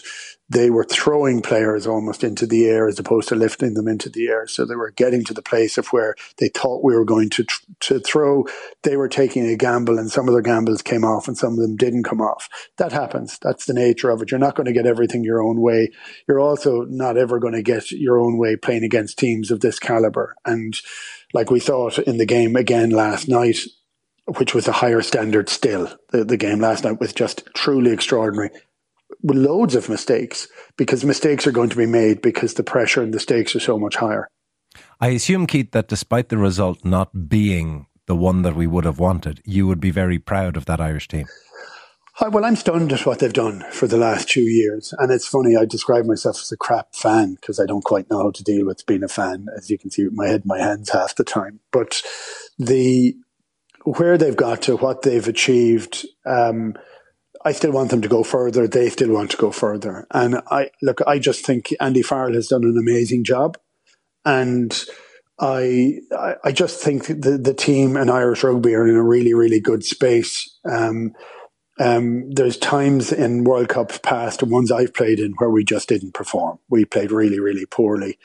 they 0.52 0.68
were 0.68 0.84
throwing 0.84 1.40
players 1.40 1.86
almost 1.86 2.22
into 2.22 2.46
the 2.46 2.66
air 2.66 2.86
as 2.86 2.98
opposed 2.98 3.28
to 3.28 3.34
lifting 3.34 3.72
them 3.72 3.88
into 3.88 4.10
the 4.10 4.28
air. 4.28 4.46
So 4.46 4.66
they 4.66 4.74
were 4.74 4.90
getting 4.90 5.24
to 5.24 5.34
the 5.34 5.40
place 5.40 5.78
of 5.78 5.88
where 5.88 6.14
they 6.38 6.48
thought 6.48 6.84
we 6.84 6.94
were 6.94 7.06
going 7.06 7.30
to 7.30 7.46
to 7.80 8.00
throw. 8.00 8.44
They 8.82 8.96
were 8.96 9.08
taking 9.08 9.46
a 9.46 9.56
gamble, 9.56 9.98
and 9.98 10.10
some 10.10 10.28
of 10.28 10.34
their 10.34 10.42
gambles 10.42 10.82
came 10.82 11.04
off, 11.04 11.26
and 11.26 11.38
some 11.38 11.54
of 11.54 11.58
them 11.58 11.76
didn't 11.76 12.04
come 12.04 12.20
off. 12.20 12.48
That 12.76 12.92
happens. 12.92 13.38
That's 13.40 13.64
the 13.64 13.72
nature 13.72 14.10
of 14.10 14.20
it. 14.20 14.30
You're 14.30 14.40
not 14.40 14.54
going 14.54 14.66
to 14.66 14.72
get 14.72 14.86
everything 14.86 15.24
your 15.24 15.42
own 15.42 15.60
way. 15.60 15.90
You're 16.28 16.40
also 16.40 16.82
not 16.82 17.16
ever 17.16 17.38
going 17.38 17.54
to 17.54 17.62
get 17.62 17.90
your 17.90 18.18
own 18.18 18.36
way 18.36 18.56
playing 18.56 18.84
against 18.84 19.18
teams 19.18 19.50
of 19.50 19.60
this 19.60 19.78
caliber. 19.78 20.36
And 20.44 20.76
like 21.32 21.50
we 21.50 21.60
thought 21.60 21.98
in 21.98 22.18
the 22.18 22.26
game 22.26 22.56
again 22.56 22.90
last 22.90 23.26
night, 23.26 23.60
which 24.38 24.54
was 24.54 24.68
a 24.68 24.72
higher 24.72 25.02
standard 25.02 25.48
still. 25.48 25.88
The, 26.10 26.24
the 26.24 26.36
game 26.36 26.60
last 26.60 26.84
night 26.84 27.00
was 27.00 27.12
just 27.12 27.48
truly 27.54 27.90
extraordinary 27.90 28.50
loads 29.22 29.74
of 29.74 29.88
mistakes 29.88 30.48
because 30.76 31.04
mistakes 31.04 31.46
are 31.46 31.52
going 31.52 31.70
to 31.70 31.76
be 31.76 31.86
made 31.86 32.22
because 32.22 32.54
the 32.54 32.64
pressure 32.64 33.02
and 33.02 33.14
the 33.14 33.20
stakes 33.20 33.54
are 33.54 33.60
so 33.60 33.78
much 33.78 33.96
higher. 33.96 34.28
I 35.00 35.08
assume, 35.08 35.46
Keith, 35.46 35.72
that 35.72 35.88
despite 35.88 36.28
the 36.28 36.38
result 36.38 36.84
not 36.84 37.28
being 37.28 37.86
the 38.06 38.16
one 38.16 38.42
that 38.42 38.56
we 38.56 38.66
would 38.66 38.84
have 38.84 38.98
wanted, 38.98 39.40
you 39.44 39.66
would 39.66 39.80
be 39.80 39.90
very 39.90 40.18
proud 40.18 40.56
of 40.56 40.64
that 40.66 40.80
Irish 40.80 41.08
team. 41.08 41.26
Hi, 42.16 42.28
well, 42.28 42.44
I'm 42.44 42.56
stunned 42.56 42.92
at 42.92 43.06
what 43.06 43.20
they've 43.20 43.32
done 43.32 43.64
for 43.70 43.86
the 43.86 43.96
last 43.96 44.28
two 44.28 44.42
years. 44.42 44.92
And 44.98 45.10
it's 45.10 45.26
funny, 45.26 45.56
I 45.56 45.64
describe 45.64 46.04
myself 46.04 46.36
as 46.42 46.52
a 46.52 46.58
crap 46.58 46.94
fan 46.94 47.34
because 47.34 47.58
I 47.58 47.64
don't 47.64 47.84
quite 47.84 48.10
know 48.10 48.18
how 48.18 48.30
to 48.30 48.44
deal 48.44 48.66
with 48.66 48.84
being 48.86 49.02
a 49.02 49.08
fan, 49.08 49.46
as 49.56 49.70
you 49.70 49.78
can 49.78 49.90
see 49.90 50.04
with 50.04 50.12
my 50.12 50.26
head 50.26 50.42
in 50.42 50.48
my 50.48 50.58
hands 50.58 50.90
half 50.90 51.16
the 51.16 51.24
time. 51.24 51.60
But 51.70 52.02
the 52.58 53.16
where 53.84 54.18
they've 54.18 54.36
got 54.36 54.62
to, 54.62 54.76
what 54.76 55.02
they've 55.02 55.26
achieved, 55.26 56.06
um, 56.26 56.74
I 57.44 57.52
still 57.52 57.72
want 57.72 57.90
them 57.90 58.02
to 58.02 58.08
go 58.08 58.22
further. 58.22 58.68
They 58.68 58.88
still 58.88 59.10
want 59.10 59.30
to 59.32 59.36
go 59.36 59.50
further. 59.50 60.06
And 60.10 60.42
I 60.50 60.70
look, 60.80 61.00
I 61.06 61.18
just 61.18 61.44
think 61.44 61.74
Andy 61.80 62.02
Farrell 62.02 62.34
has 62.34 62.48
done 62.48 62.64
an 62.64 62.78
amazing 62.78 63.24
job. 63.24 63.58
And 64.24 64.72
I, 65.40 65.98
I 66.44 66.52
just 66.52 66.80
think 66.80 67.06
the, 67.06 67.38
the 67.42 67.54
team 67.54 67.96
and 67.96 68.10
Irish 68.10 68.44
rugby 68.44 68.74
are 68.74 68.86
in 68.86 68.94
a 68.94 69.02
really, 69.02 69.34
really 69.34 69.60
good 69.60 69.84
space. 69.84 70.56
Um, 70.70 71.14
um, 71.80 72.30
there's 72.30 72.56
times 72.56 73.10
in 73.12 73.44
World 73.44 73.68
Cups 73.68 73.98
past, 73.98 74.42
and 74.42 74.52
ones 74.52 74.70
I've 74.70 74.94
played 74.94 75.18
in, 75.18 75.32
where 75.38 75.50
we 75.50 75.64
just 75.64 75.88
didn't 75.88 76.14
perform. 76.14 76.58
We 76.68 76.84
played 76.84 77.10
really, 77.10 77.40
really 77.40 77.66
poorly. 77.66 78.18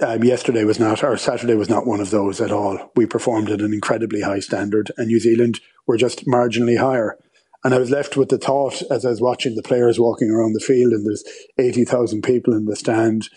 Um, 0.00 0.22
yesterday 0.22 0.64
was 0.64 0.78
not, 0.78 1.02
or 1.02 1.16
Saturday 1.16 1.54
was 1.54 1.68
not 1.68 1.86
one 1.86 2.00
of 2.00 2.10
those 2.10 2.40
at 2.40 2.52
all. 2.52 2.92
We 2.94 3.04
performed 3.04 3.50
at 3.50 3.60
an 3.60 3.74
incredibly 3.74 4.22
high 4.22 4.40
standard, 4.40 4.92
and 4.96 5.08
New 5.08 5.18
Zealand 5.18 5.60
were 5.86 5.96
just 5.96 6.24
marginally 6.26 6.78
higher. 6.78 7.18
And 7.64 7.74
I 7.74 7.78
was 7.78 7.90
left 7.90 8.16
with 8.16 8.28
the 8.28 8.38
thought 8.38 8.82
as 8.90 9.04
I 9.04 9.10
was 9.10 9.20
watching 9.20 9.54
the 9.54 9.62
players 9.62 9.98
walking 9.98 10.30
around 10.30 10.52
the 10.52 10.60
field, 10.60 10.92
and 10.92 11.04
there's 11.04 11.24
80,000 11.58 12.22
people 12.22 12.54
in 12.54 12.66
the 12.66 12.76
stand, 12.76 13.28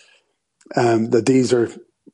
um, 0.75 1.09
that 1.09 1.25
these 1.25 1.51
are 1.51 1.71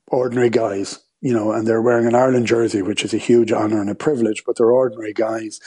ordinary 0.08 0.50
guys, 0.50 1.00
you 1.22 1.34
know, 1.34 1.52
and 1.52 1.68
they're 1.68 1.82
wearing 1.82 2.08
an 2.08 2.16
Ireland 2.16 2.48
jersey, 2.48 2.82
which 2.82 3.04
is 3.04 3.14
a 3.14 3.18
huge 3.18 3.52
honour 3.52 3.82
and 3.82 3.90
a 3.90 3.96
privilege, 3.96 4.44
but 4.46 4.58
they're 4.58 4.72
ordinary 4.72 5.14
guys. 5.14 5.60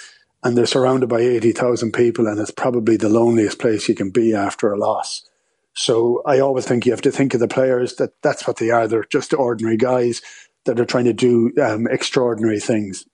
And 0.42 0.56
they're 0.56 0.64
surrounded 0.64 1.10
by 1.10 1.20
80,000 1.20 1.92
people, 1.92 2.26
and 2.26 2.40
it's 2.40 2.50
probably 2.50 2.96
the 2.96 3.10
loneliest 3.10 3.58
place 3.58 3.88
you 3.88 3.94
can 3.94 4.10
be 4.10 4.34
after 4.34 4.72
a 4.72 4.78
loss. 4.78 5.28
So 5.74 6.22
I 6.26 6.40
always 6.40 6.66
think 6.66 6.86
you 6.86 6.92
have 6.92 7.02
to 7.02 7.12
think 7.12 7.34
of 7.34 7.40
the 7.40 7.48
players 7.48 7.96
that 7.96 8.20
that's 8.22 8.46
what 8.46 8.56
they 8.56 8.70
are. 8.70 8.88
They're 8.88 9.04
just 9.04 9.34
ordinary 9.34 9.76
guys 9.76 10.22
that 10.64 10.80
are 10.80 10.84
trying 10.84 11.04
to 11.04 11.12
do 11.12 11.52
um, 11.62 11.86
extraordinary 11.86 12.60
things. 12.60 13.04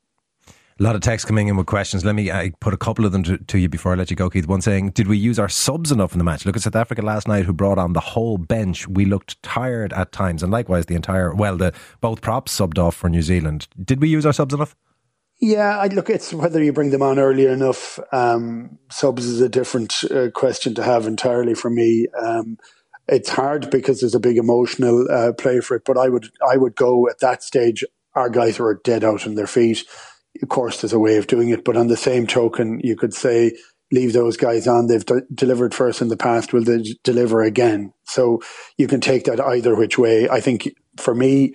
A 0.78 0.82
lot 0.82 0.94
of 0.94 1.00
texts 1.00 1.26
coming 1.26 1.48
in 1.48 1.56
with 1.56 1.64
questions. 1.64 2.04
Let 2.04 2.14
me 2.14 2.30
I 2.30 2.52
put 2.60 2.74
a 2.74 2.76
couple 2.76 3.06
of 3.06 3.12
them 3.12 3.22
to, 3.22 3.38
to, 3.38 3.58
you 3.58 3.66
before 3.66 3.92
I 3.92 3.94
let 3.94 4.10
you 4.10 4.16
go, 4.16 4.28
Keith. 4.28 4.46
One 4.46 4.60
saying, 4.60 4.90
Did 4.90 5.08
we 5.08 5.16
use 5.16 5.38
our 5.38 5.48
subs 5.48 5.90
enough 5.90 6.12
in 6.12 6.18
the 6.18 6.24
match? 6.24 6.44
Look 6.44 6.54
at 6.54 6.60
South 6.60 6.76
Africa 6.76 7.00
last 7.00 7.26
night, 7.26 7.46
who 7.46 7.54
brought 7.54 7.78
on 7.78 7.94
the 7.94 8.00
whole 8.00 8.36
bench. 8.36 8.86
We 8.86 9.06
looked 9.06 9.42
tired 9.42 9.94
at 9.94 10.12
times, 10.12 10.42
and 10.42 10.52
likewise, 10.52 10.84
the 10.84 10.94
entire, 10.94 11.34
well, 11.34 11.56
the 11.56 11.72
both 12.02 12.20
props 12.20 12.54
subbed 12.54 12.78
off 12.78 12.94
for 12.94 13.08
New 13.08 13.22
Zealand. 13.22 13.68
Did 13.82 14.02
we 14.02 14.10
use 14.10 14.26
our 14.26 14.34
subs 14.34 14.52
enough? 14.52 14.76
Yeah, 15.40 15.78
I 15.78 15.86
look. 15.86 16.10
It's 16.10 16.34
whether 16.34 16.62
you 16.62 16.74
bring 16.74 16.90
them 16.90 17.02
on 17.02 17.18
early 17.18 17.46
enough. 17.46 17.98
Um, 18.12 18.78
subs 18.90 19.24
is 19.24 19.40
a 19.40 19.48
different 19.48 20.04
uh, 20.10 20.28
question 20.34 20.74
to 20.74 20.82
have 20.82 21.06
entirely 21.06 21.54
for 21.54 21.70
me. 21.70 22.06
Um, 22.22 22.58
it's 23.08 23.30
hard 23.30 23.70
because 23.70 24.00
there's 24.00 24.14
a 24.14 24.20
big 24.20 24.36
emotional 24.36 25.06
uh, 25.10 25.32
play 25.32 25.60
for 25.60 25.74
it. 25.74 25.86
But 25.86 25.96
I 25.96 26.10
would, 26.10 26.28
I 26.46 26.58
would 26.58 26.76
go 26.76 27.08
at 27.08 27.20
that 27.20 27.42
stage. 27.42 27.82
Our 28.14 28.28
guys 28.28 28.58
were 28.58 28.78
dead 28.84 29.04
out 29.04 29.26
on 29.26 29.36
their 29.36 29.46
feet 29.46 29.82
of 30.42 30.48
course, 30.48 30.80
there's 30.80 30.92
a 30.92 30.98
way 30.98 31.16
of 31.16 31.26
doing 31.26 31.48
it. 31.50 31.64
But 31.64 31.76
on 31.76 31.88
the 31.88 31.96
same 31.96 32.26
token, 32.26 32.80
you 32.82 32.96
could 32.96 33.14
say, 33.14 33.52
leave 33.92 34.12
those 34.12 34.36
guys 34.36 34.66
on. 34.66 34.86
They've 34.86 35.04
de- 35.04 35.22
delivered 35.32 35.74
first 35.74 36.00
in 36.00 36.08
the 36.08 36.16
past. 36.16 36.52
Will 36.52 36.64
they 36.64 36.82
deliver 37.04 37.42
again? 37.42 37.92
So 38.04 38.42
you 38.76 38.88
can 38.88 39.00
take 39.00 39.24
that 39.24 39.40
either 39.40 39.74
which 39.76 39.98
way. 39.98 40.28
I 40.28 40.40
think 40.40 40.74
for 40.96 41.14
me, 41.14 41.54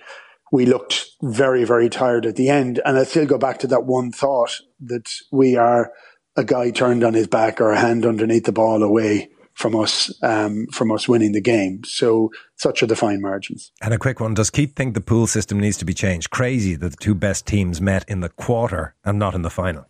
we 0.50 0.66
looked 0.66 1.06
very, 1.22 1.64
very 1.64 1.88
tired 1.88 2.26
at 2.26 2.36
the 2.36 2.48
end. 2.48 2.80
And 2.84 2.96
I 2.98 3.04
still 3.04 3.26
go 3.26 3.38
back 3.38 3.58
to 3.60 3.66
that 3.68 3.84
one 3.84 4.12
thought 4.12 4.60
that 4.80 5.10
we 5.30 5.56
are 5.56 5.92
a 6.36 6.44
guy 6.44 6.70
turned 6.70 7.04
on 7.04 7.14
his 7.14 7.26
back 7.26 7.60
or 7.60 7.72
a 7.72 7.78
hand 7.78 8.06
underneath 8.06 8.44
the 8.44 8.52
ball 8.52 8.82
away 8.82 9.28
from 9.54 9.76
us 9.76 10.12
um, 10.22 10.66
from 10.72 10.90
us 10.90 11.08
winning 11.08 11.32
the 11.32 11.40
game. 11.40 11.82
So 11.84 12.30
such 12.56 12.82
are 12.82 12.86
the 12.86 12.96
fine 12.96 13.20
margins. 13.20 13.72
And 13.80 13.94
a 13.94 13.98
quick 13.98 14.20
one: 14.20 14.34
Does 14.34 14.50
Keith 14.50 14.74
think 14.74 14.94
the 14.94 15.00
pool 15.00 15.26
system 15.26 15.60
needs 15.60 15.76
to 15.78 15.84
be 15.84 15.94
changed? 15.94 16.30
Crazy 16.30 16.74
that 16.74 16.90
the 16.90 16.96
two 16.96 17.14
best 17.14 17.46
teams 17.46 17.80
met 17.80 18.08
in 18.08 18.20
the 18.20 18.28
quarter 18.28 18.94
and 19.04 19.18
not 19.18 19.34
in 19.34 19.42
the 19.42 19.50
final. 19.50 19.86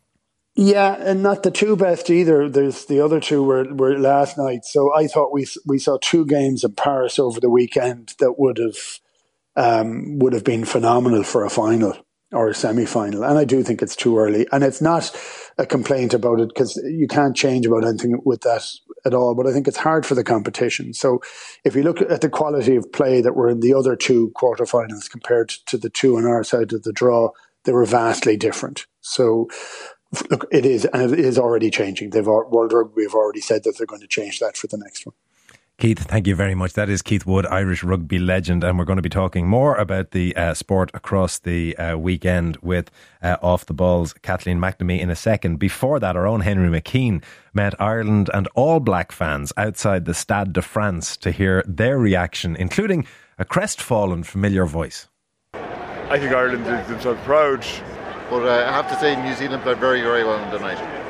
Yeah, 0.54 0.96
and 0.98 1.22
not 1.22 1.44
the 1.44 1.50
two 1.50 1.76
best 1.76 2.10
either. 2.10 2.48
There's 2.48 2.84
the 2.84 3.00
other 3.00 3.20
two 3.20 3.42
were, 3.42 3.72
were 3.72 3.98
last 3.98 4.36
night. 4.36 4.64
So 4.64 4.94
I 4.94 5.06
thought 5.06 5.32
we 5.32 5.46
we 5.66 5.78
saw 5.78 5.98
two 6.00 6.26
games 6.26 6.62
in 6.62 6.74
Paris 6.74 7.18
over 7.18 7.40
the 7.40 7.48
weekend 7.48 8.14
that 8.18 8.38
would 8.38 8.58
have 8.58 9.00
um, 9.56 10.18
would 10.18 10.34
have 10.34 10.44
been 10.44 10.64
phenomenal 10.64 11.22
for 11.22 11.44
a 11.44 11.50
final 11.50 11.96
or 12.32 12.48
a 12.48 12.54
semi 12.54 12.86
final. 12.86 13.24
And 13.24 13.38
I 13.38 13.44
do 13.44 13.62
think 13.62 13.82
it's 13.82 13.96
too 13.96 14.18
early. 14.18 14.46
And 14.52 14.64
it's 14.64 14.80
not 14.80 15.14
a 15.58 15.66
complaint 15.66 16.14
about 16.14 16.40
it 16.40 16.48
because 16.48 16.76
you 16.76 17.06
can't 17.06 17.36
change 17.36 17.66
about 17.66 17.84
anything 17.84 18.20
with 18.24 18.42
that 18.42 18.64
at 19.04 19.14
all. 19.14 19.34
But 19.34 19.46
I 19.46 19.52
think 19.52 19.68
it's 19.68 19.76
hard 19.76 20.06
for 20.06 20.14
the 20.14 20.24
competition. 20.24 20.94
So 20.94 21.20
if 21.64 21.74
you 21.74 21.82
look 21.82 22.00
at 22.00 22.20
the 22.20 22.28
quality 22.28 22.76
of 22.76 22.92
play 22.92 23.20
that 23.20 23.34
were 23.34 23.48
in 23.48 23.60
the 23.60 23.74
other 23.74 23.96
two 23.96 24.32
quarterfinals 24.36 25.10
compared 25.10 25.50
to 25.66 25.76
the 25.76 25.90
two 25.90 26.16
on 26.16 26.26
our 26.26 26.44
side 26.44 26.72
of 26.72 26.82
the 26.82 26.92
draw, 26.92 27.30
they 27.64 27.72
were 27.72 27.84
vastly 27.86 28.36
different. 28.36 28.86
So 29.00 29.48
look, 30.30 30.46
it 30.50 30.66
is, 30.66 30.84
and 30.86 31.12
it 31.12 31.18
is 31.18 31.38
already 31.38 31.70
changing. 31.70 32.10
They've 32.10 32.26
World 32.26 32.72
Rugby 32.72 33.02
have 33.02 33.14
already 33.14 33.40
said 33.40 33.64
that 33.64 33.76
they're 33.78 33.86
going 33.86 34.02
to 34.02 34.08
change 34.08 34.40
that 34.40 34.56
for 34.56 34.66
the 34.66 34.78
next 34.78 35.06
one. 35.06 35.14
Keith, 35.78 35.98
thank 35.98 36.26
you 36.26 36.36
very 36.36 36.54
much. 36.54 36.74
That 36.74 36.88
is 36.88 37.02
Keith 37.02 37.26
Wood, 37.26 37.44
Irish 37.46 37.82
rugby 37.82 38.18
legend, 38.18 38.62
and 38.62 38.78
we're 38.78 38.84
going 38.84 38.98
to 38.98 39.02
be 39.02 39.08
talking 39.08 39.48
more 39.48 39.74
about 39.76 40.12
the 40.12 40.34
uh, 40.36 40.54
sport 40.54 40.90
across 40.94 41.38
the 41.38 41.76
uh, 41.76 41.98
weekend 41.98 42.56
with 42.58 42.90
uh, 43.20 43.36
Off 43.42 43.66
the 43.66 43.74
Balls 43.74 44.12
Kathleen 44.12 44.58
McNamee 44.58 45.00
in 45.00 45.10
a 45.10 45.16
second. 45.16 45.56
Before 45.56 45.98
that, 45.98 46.14
our 46.14 46.26
own 46.26 46.42
Henry 46.42 46.68
McKean 46.68 47.22
met 47.52 47.80
Ireland 47.80 48.30
and 48.32 48.46
All 48.54 48.78
Black 48.78 49.10
fans 49.10 49.52
outside 49.56 50.04
the 50.04 50.14
Stade 50.14 50.52
de 50.52 50.62
France 50.62 51.16
to 51.16 51.32
hear 51.32 51.64
their 51.66 51.98
reaction, 51.98 52.54
including 52.54 53.06
a 53.38 53.44
crestfallen 53.44 54.22
familiar 54.22 54.66
voice. 54.66 55.08
I 55.54 56.18
think 56.18 56.32
Ireland 56.32 56.64
did 56.64 56.86
themselves 56.86 57.20
proud 57.24 57.64
but 58.32 58.48
uh, 58.48 58.66
I 58.66 58.72
have 58.72 58.88
to 58.88 58.98
say, 58.98 59.14
New 59.22 59.34
Zealand 59.34 59.62
played 59.62 59.76
very, 59.76 60.00
very 60.00 60.24
well 60.24 60.38
on 60.38 60.50
the 60.50 60.58
night. 60.58 61.01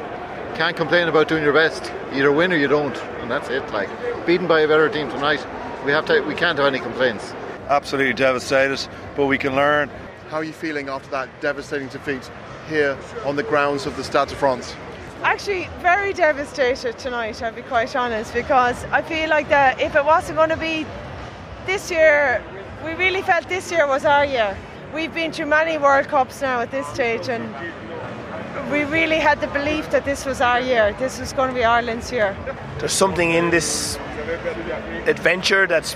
Can't 0.55 0.77
complain 0.77 1.09
about 1.09 1.29
doing 1.29 1.43
your 1.43 1.55
best. 1.55 1.91
Either 2.13 2.31
win 2.31 2.53
or 2.53 2.57
you 2.57 2.69
don't, 2.69 2.97
and 3.21 3.31
that's 3.31 3.49
it. 3.49 3.67
Like 3.73 3.89
beaten 4.27 4.47
by 4.47 4.61
a 4.61 4.69
better 4.69 4.89
team 4.89 5.09
tonight, 5.09 5.45
we 5.85 5.93
have 5.93 6.05
to. 6.07 6.21
We 6.21 6.35
can't 6.35 6.59
have 6.59 6.67
any 6.67 6.79
complaints. 6.79 7.33
Absolutely 7.69 8.13
devastated, 8.13 8.87
but 9.17 9.27
we 9.27 9.39
can 9.39 9.57
learn. 9.57 9.91
How 10.29 10.39
are 10.39 10.45
you 10.45 10.53
feeling 10.53 10.89
after 10.89 11.11
that 11.11 11.29
devastating 11.41 11.89
defeat 11.89 12.31
here 12.69 12.99
on 13.25 13.37
the 13.37 13.43
grounds 13.43 13.87
of 13.87 13.97
the 13.97 14.05
Stade 14.05 14.29
de 14.29 14.35
France? 14.35 14.77
Actually, 15.23 15.69
very 15.81 16.13
devastated 16.13 16.99
tonight. 16.99 17.43
I'll 17.43 17.53
be 17.53 17.63
quite 17.63 17.97
honest, 17.97 18.35
because 18.35 18.85
I 18.87 19.03
feel 19.03 19.31
like 19.31 19.49
that 19.49 19.81
if 19.81 19.97
it 19.97 20.05
wasn't 20.05 20.37
going 20.37 20.51
to 20.51 20.57
be 20.57 20.87
this 21.65 21.91
year, 21.91 22.43
we 22.85 22.93
really 22.93 23.23
felt 23.23 23.49
this 23.49 23.71
year 23.71 23.87
was 23.87 24.05
our 24.05 24.27
year 24.27 24.57
we've 24.93 25.15
been 25.15 25.33
through 25.33 25.47
many 25.47 25.79
World 25.79 26.09
Cups 26.09 26.43
now 26.43 26.61
at 26.61 26.71
this 26.71 26.87
stage, 26.89 27.29
and 27.29 27.43
we 28.73 28.85
really 28.85 29.19
had 29.19 29.41
the 29.41 29.49
belief 29.49 29.91
that 29.91 30.05
this 30.07 30.25
was 30.25 30.41
our 30.41 30.59
year. 30.61 30.95
This 30.99 31.21
was 31.21 31.33
going 31.35 31.51
to 31.51 31.55
be 31.55 31.63
Ireland's 31.63 32.11
year. 32.11 32.35
There's 32.79 32.93
something 32.93 33.31
in 33.31 33.51
this 33.51 33.97
adventure 35.07 35.67
that's 35.67 35.95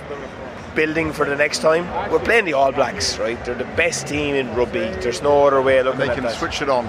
building 0.75 1.11
for 1.11 1.25
the 1.25 1.35
next 1.35 1.59
time. 1.59 1.85
We're 2.11 2.19
playing 2.19 2.45
the 2.45 2.53
All 2.53 2.71
Blacks, 2.71 3.17
right? 3.17 3.43
They're 3.43 3.55
the 3.55 3.71
best 3.75 4.07
team 4.07 4.35
in 4.35 4.53
rugby. 4.55 4.91
There's 5.01 5.23
no 5.23 5.47
other 5.47 5.61
way 5.61 5.79
of 5.79 5.87
looking 5.87 6.01
and 6.01 6.09
they 6.11 6.15
can 6.15 6.23
that. 6.25 6.37
switch 6.37 6.61
it 6.61 6.69
on. 6.69 6.85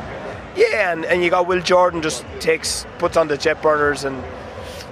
Yeah, 0.56 0.92
and, 0.92 1.06
and 1.06 1.24
you 1.24 1.30
got 1.30 1.46
Will 1.46 1.62
Jordan 1.62 2.02
just 2.02 2.22
takes 2.38 2.84
puts 2.98 3.16
on 3.16 3.28
the 3.28 3.38
jet 3.38 3.62
burners 3.62 4.04
and 4.04 4.22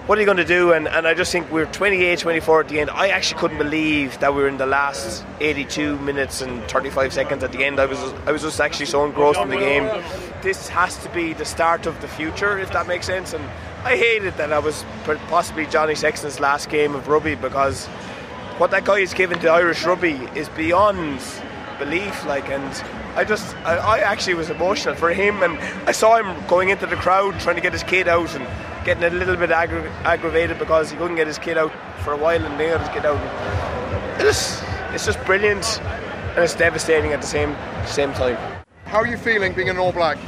what 0.06 0.18
are 0.18 0.20
you 0.20 0.24
going 0.24 0.36
to 0.36 0.44
do? 0.44 0.72
And, 0.72 0.86
and 0.86 1.06
I 1.06 1.14
just 1.14 1.32
think 1.32 1.50
we 1.50 1.60
are 1.60 1.66
28 1.66 2.20
24 2.20 2.60
at 2.60 2.68
the 2.68 2.78
end. 2.78 2.90
I 2.90 3.08
actually 3.08 3.40
couldn't 3.40 3.58
believe 3.58 4.18
that 4.20 4.32
we 4.32 4.42
were 4.42 4.48
in 4.48 4.56
the 4.56 4.66
last 4.66 5.24
82 5.40 5.98
minutes 5.98 6.42
and 6.42 6.62
35 6.70 7.12
seconds 7.12 7.42
at 7.42 7.50
the 7.50 7.64
end. 7.64 7.80
I 7.80 7.86
was 7.86 7.98
I 8.24 8.30
was 8.30 8.42
just 8.42 8.60
actually 8.60 8.86
so 8.86 9.04
engrossed 9.04 9.40
in 9.40 9.48
the 9.48 9.56
game. 9.56 9.84
This 10.42 10.68
has 10.68 10.96
to 10.98 11.08
be 11.10 11.32
the 11.32 11.44
start 11.44 11.86
of 11.86 12.00
the 12.00 12.08
future, 12.08 12.56
if 12.56 12.70
that 12.72 12.86
makes 12.86 13.06
sense. 13.06 13.32
And 13.32 13.44
I 13.84 13.96
hated 13.96 14.34
that 14.36 14.52
I 14.52 14.60
was 14.60 14.84
possibly 15.28 15.66
Johnny 15.66 15.96
Sexton's 15.96 16.38
last 16.38 16.68
game 16.68 16.94
of 16.94 17.08
rugby 17.08 17.34
because 17.34 17.86
what 18.58 18.70
that 18.70 18.84
guy 18.84 19.00
has 19.00 19.12
given 19.12 19.40
to 19.40 19.48
Irish 19.48 19.84
rugby 19.84 20.20
is 20.36 20.48
beyond 20.50 21.20
belief. 21.80 22.24
Like, 22.26 22.48
and 22.48 22.62
I 23.16 23.24
just, 23.24 23.56
I, 23.64 23.76
I 23.76 23.98
actually 24.00 24.34
was 24.34 24.50
emotional 24.50 24.94
for 24.94 25.10
him, 25.10 25.42
and 25.42 25.58
I 25.88 25.92
saw 25.92 26.16
him 26.16 26.46
going 26.46 26.68
into 26.68 26.86
the 26.86 26.96
crowd 26.96 27.40
trying 27.40 27.56
to 27.56 27.62
get 27.62 27.72
his 27.72 27.82
kid 27.82 28.08
out 28.08 28.34
and 28.34 28.46
getting 28.84 29.04
a 29.04 29.10
little 29.10 29.36
bit 29.36 29.50
aggra- 29.50 29.90
aggravated 30.04 30.58
because 30.58 30.90
he 30.90 30.96
couldn't 30.96 31.16
get 31.16 31.26
his 31.26 31.38
kid 31.38 31.58
out 31.58 31.72
for 32.04 32.12
a 32.12 32.16
while 32.16 32.44
and 32.44 32.60
they 32.60 32.68
got 32.68 32.80
his 32.80 32.88
kid 32.90 33.04
out. 33.04 34.20
It's, 34.20 34.62
it's 34.92 35.06
just 35.06 35.22
brilliant 35.24 35.80
and 35.82 36.44
it's 36.44 36.54
devastating 36.54 37.12
at 37.12 37.20
the 37.20 37.26
same 37.26 37.56
same 37.86 38.12
time. 38.12 38.36
How 38.84 38.98
are 38.98 39.06
you 39.06 39.16
feeling 39.16 39.54
being 39.54 39.68
an 39.68 39.78
All 39.78 39.92
Black? 39.92 40.18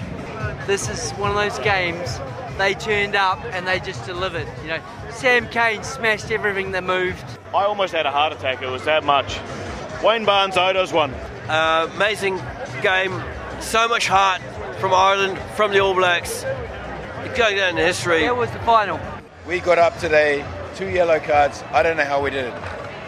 This 0.67 0.89
is 0.89 1.13
one 1.13 1.31
of 1.31 1.37
those 1.37 1.59
games. 1.61 2.19
They 2.57 2.75
turned 2.75 3.15
up 3.15 3.39
and 3.53 3.67
they 3.67 3.79
just 3.79 4.05
delivered. 4.07 4.49
You 4.63 4.69
know, 4.69 4.81
Sam 5.13 5.47
Cane 5.49 5.85
smashed 5.85 6.31
everything 6.33 6.73
that 6.73 6.83
moved. 6.83 7.25
I 7.55 7.65
almost 7.65 7.93
had 7.93 8.07
a 8.07 8.11
heart 8.11 8.33
attack. 8.33 8.61
It 8.61 8.71
was 8.71 8.85
that 8.87 9.05
much. 9.05 9.39
Wayne 10.03 10.25
Barnes 10.25 10.57
Odo's 10.57 10.93
one. 10.93 11.15
Uh, 11.49 11.89
amazing 11.95 12.41
game. 12.83 13.23
So 13.61 13.89
much 13.89 14.07
heart 14.07 14.41
from 14.81 14.95
Ireland, 14.95 15.39
from 15.57 15.73
the 15.73 15.81
All 15.81 15.95
Blacks 15.95 16.45
going 17.37 17.57
down 17.57 17.71
in 17.71 17.77
history. 17.77 18.23
That 18.23 18.37
was 18.37 18.51
the 18.51 18.59
final. 18.61 18.99
We 19.47 19.61
got 19.61 19.79
up 19.79 19.97
today, 19.99 20.45
two 20.75 20.89
yellow 20.89 21.21
cards. 21.21 21.63
I 21.73 21.83
don't 21.83 21.97
know 21.97 22.05
how 22.05 22.23
we 22.23 22.31
did 22.31 22.47
it. 22.47 22.55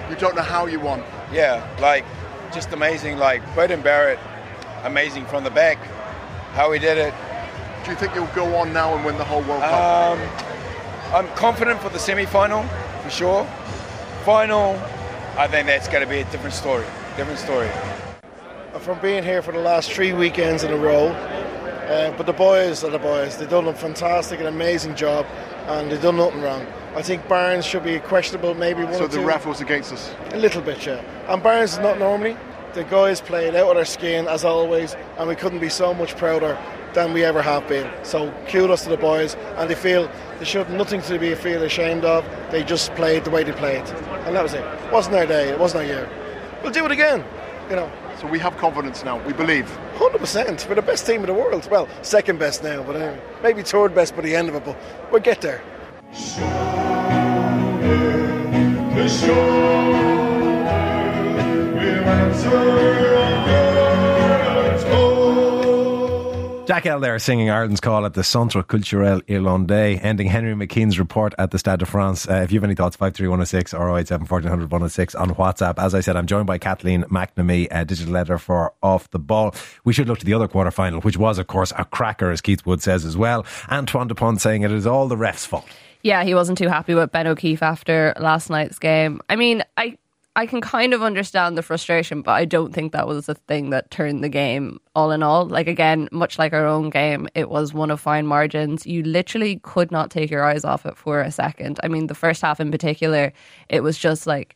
You 0.08 0.16
don't 0.16 0.34
know 0.36 0.42
how 0.42 0.66
you 0.66 0.80
won? 0.80 1.02
Yeah, 1.32 1.66
like 1.80 2.04
just 2.52 2.72
amazing. 2.72 3.18
Like 3.18 3.42
Beauden 3.54 3.82
Barrett, 3.82 4.18
amazing 4.84 5.26
from 5.26 5.44
the 5.44 5.50
back. 5.50 5.78
How 6.52 6.70
we 6.70 6.78
did 6.78 6.98
it. 6.98 7.14
Do 7.84 7.90
you 7.90 7.96
think 7.96 8.14
you'll 8.14 8.26
go 8.28 8.56
on 8.56 8.72
now 8.72 8.94
and 8.94 9.04
win 9.04 9.16
the 9.18 9.24
whole 9.24 9.42
World 9.42 9.62
Cup? 9.62 10.18
Um, 10.18 11.14
I'm 11.14 11.28
confident 11.36 11.80
for 11.80 11.88
the 11.88 11.98
semi-final, 11.98 12.62
for 13.02 13.10
sure. 13.10 13.44
Final, 14.24 14.74
I 15.36 15.48
think 15.48 15.66
that's 15.66 15.88
going 15.88 16.02
to 16.02 16.08
be 16.08 16.20
a 16.20 16.24
different 16.24 16.54
story. 16.54 16.84
Different 17.16 17.38
story. 17.38 17.70
From 18.78 19.00
being 19.00 19.24
here 19.24 19.42
for 19.42 19.52
the 19.52 19.58
last 19.58 19.92
three 19.92 20.12
weekends 20.12 20.62
in 20.62 20.72
a 20.72 20.76
row, 20.76 21.08
uh, 21.08 22.16
but 22.16 22.24
the 22.24 22.32
boys 22.32 22.84
are 22.84 22.90
the 22.90 23.00
boys. 23.00 23.36
They've 23.36 23.50
done 23.50 23.66
a 23.66 23.74
fantastic 23.74 24.38
and 24.38 24.48
amazing 24.48 24.94
job, 24.94 25.26
and 25.66 25.90
they've 25.90 26.00
done 26.00 26.16
nothing 26.16 26.40
wrong. 26.40 26.64
I 26.94 27.02
think 27.02 27.26
Barnes 27.28 27.66
should 27.66 27.82
be 27.82 27.98
questionable, 27.98 28.54
maybe 28.54 28.84
one. 28.84 28.94
So 28.94 29.06
the 29.08 29.20
ref 29.20 29.44
was 29.44 29.60
against 29.60 29.92
us. 29.92 30.14
A 30.32 30.38
little 30.38 30.62
bit, 30.62 30.86
yeah. 30.86 31.02
And 31.28 31.42
Barnes 31.42 31.72
is 31.72 31.78
not 31.80 31.98
normally. 31.98 32.36
The 32.72 32.84
guys 32.84 33.20
played 33.20 33.56
out 33.56 33.70
of 33.70 33.74
their 33.74 33.84
skin 33.84 34.28
as 34.28 34.44
always, 34.44 34.94
and 35.18 35.28
we 35.28 35.34
couldn't 35.34 35.58
be 35.58 35.68
so 35.68 35.92
much 35.92 36.16
prouder 36.16 36.56
than 36.94 37.12
we 37.12 37.24
ever 37.24 37.42
have 37.42 37.68
been. 37.68 37.90
So 38.04 38.32
kudos 38.48 38.84
to 38.84 38.88
the 38.88 38.96
boys, 38.96 39.34
and 39.56 39.68
they 39.68 39.74
feel 39.74 40.10
they 40.38 40.44
should 40.44 40.70
nothing 40.70 41.02
to 41.02 41.18
be 41.18 41.34
feel 41.34 41.62
ashamed 41.64 42.04
of. 42.04 42.24
They 42.50 42.62
just 42.62 42.94
played 42.94 43.24
the 43.24 43.30
way 43.30 43.42
they 43.42 43.52
played, 43.52 43.86
and 44.26 44.34
that 44.36 44.42
was 44.42 44.54
it. 44.54 44.64
it 44.64 44.92
wasn't 44.92 45.16
our 45.16 45.26
day. 45.26 45.48
It 45.48 45.58
wasn't 45.58 45.82
our 45.82 45.86
year. 45.86 46.08
We'll 46.62 46.72
do 46.72 46.84
it 46.84 46.92
again. 46.92 47.24
You 47.68 47.76
know. 47.76 47.92
So 48.20 48.26
we 48.26 48.38
have 48.40 48.54
confidence 48.58 49.02
now. 49.02 49.18
We 49.26 49.32
believe. 49.32 49.66
Hundred 49.94 50.18
percent. 50.18 50.66
We're 50.68 50.74
the 50.74 50.82
best 50.82 51.06
team 51.06 51.20
in 51.20 51.26
the 51.26 51.32
world. 51.32 51.66
Well, 51.70 51.88
second 52.02 52.38
best 52.38 52.62
now, 52.62 52.82
but 52.82 52.96
anyway, 52.96 53.18
maybe 53.42 53.62
third 53.62 53.94
best 53.94 54.14
by 54.14 54.20
the 54.20 54.36
end 54.36 54.50
of 54.50 54.56
it. 54.56 54.64
But 54.66 54.76
we'll 55.10 55.22
get 55.22 55.40
there. 55.40 55.62
Jackal 66.80 67.00
there 67.00 67.18
singing 67.18 67.50
Ireland's 67.50 67.78
call 67.80 68.06
at 68.06 68.14
the 68.14 68.24
Centre 68.24 68.62
Culturel 68.62 69.20
Irlandais, 69.24 70.02
ending 70.02 70.28
Henry 70.28 70.54
McKean's 70.54 70.98
report 70.98 71.34
at 71.36 71.50
the 71.50 71.58
Stade 71.58 71.80
de 71.80 71.84
France. 71.84 72.26
Uh, 72.26 72.36
if 72.36 72.50
you 72.50 72.58
have 72.58 72.64
any 72.64 72.74
thoughts, 72.74 72.96
53106 72.96 73.74
or 73.74 73.98
087 73.98 74.26
1400 74.26 74.70
106 74.70 75.14
on 75.14 75.34
WhatsApp. 75.34 75.78
As 75.78 75.94
I 75.94 76.00
said, 76.00 76.16
I'm 76.16 76.24
joined 76.24 76.46
by 76.46 76.56
Kathleen 76.56 77.02
McNamee, 77.04 77.68
a 77.70 77.84
digital 77.84 78.16
editor 78.16 78.38
for 78.38 78.72
Off 78.82 79.10
the 79.10 79.18
Ball. 79.18 79.54
We 79.84 79.92
should 79.92 80.08
look 80.08 80.20
to 80.20 80.24
the 80.24 80.32
other 80.32 80.48
quarter 80.48 80.70
final, 80.70 81.02
which 81.02 81.18
was, 81.18 81.36
of 81.36 81.48
course, 81.48 81.70
a 81.76 81.84
cracker, 81.84 82.30
as 82.30 82.40
Keith 82.40 82.64
Wood 82.64 82.80
says 82.80 83.04
as 83.04 83.14
well. 83.14 83.44
Antoine 83.70 84.08
Dupont 84.08 84.40
saying 84.40 84.62
it 84.62 84.72
is 84.72 84.86
all 84.86 85.06
the 85.06 85.16
refs' 85.16 85.46
fault. 85.46 85.68
Yeah, 86.02 86.24
he 86.24 86.34
wasn't 86.34 86.56
too 86.56 86.68
happy 86.68 86.94
with 86.94 87.12
Ben 87.12 87.26
O'Keeffe 87.26 87.62
after 87.62 88.14
last 88.18 88.48
night's 88.48 88.78
game. 88.78 89.20
I 89.28 89.36
mean, 89.36 89.64
I 89.76 89.98
I 90.36 90.46
can 90.46 90.60
kind 90.60 90.94
of 90.94 91.02
understand 91.02 91.58
the 91.58 91.62
frustration, 91.62 92.22
but 92.22 92.32
I 92.32 92.44
don't 92.44 92.72
think 92.72 92.92
that 92.92 93.08
was 93.08 93.26
the 93.26 93.34
thing 93.34 93.70
that 93.70 93.90
turned 93.90 94.22
the 94.22 94.28
game 94.28 94.78
all 94.94 95.10
in 95.10 95.24
all. 95.24 95.44
Like 95.46 95.66
again, 95.66 96.08
much 96.12 96.38
like 96.38 96.52
our 96.52 96.66
own 96.66 96.88
game, 96.88 97.28
it 97.34 97.50
was 97.50 97.74
one 97.74 97.90
of 97.90 98.00
fine 98.00 98.26
margins. 98.26 98.86
You 98.86 99.02
literally 99.02 99.58
could 99.64 99.90
not 99.90 100.10
take 100.10 100.30
your 100.30 100.44
eyes 100.44 100.64
off 100.64 100.86
it 100.86 100.96
for 100.96 101.20
a 101.20 101.32
second. 101.32 101.80
I 101.82 101.88
mean, 101.88 102.06
the 102.06 102.14
first 102.14 102.42
half 102.42 102.60
in 102.60 102.70
particular, 102.70 103.32
it 103.68 103.82
was 103.82 103.98
just 103.98 104.26
like 104.26 104.54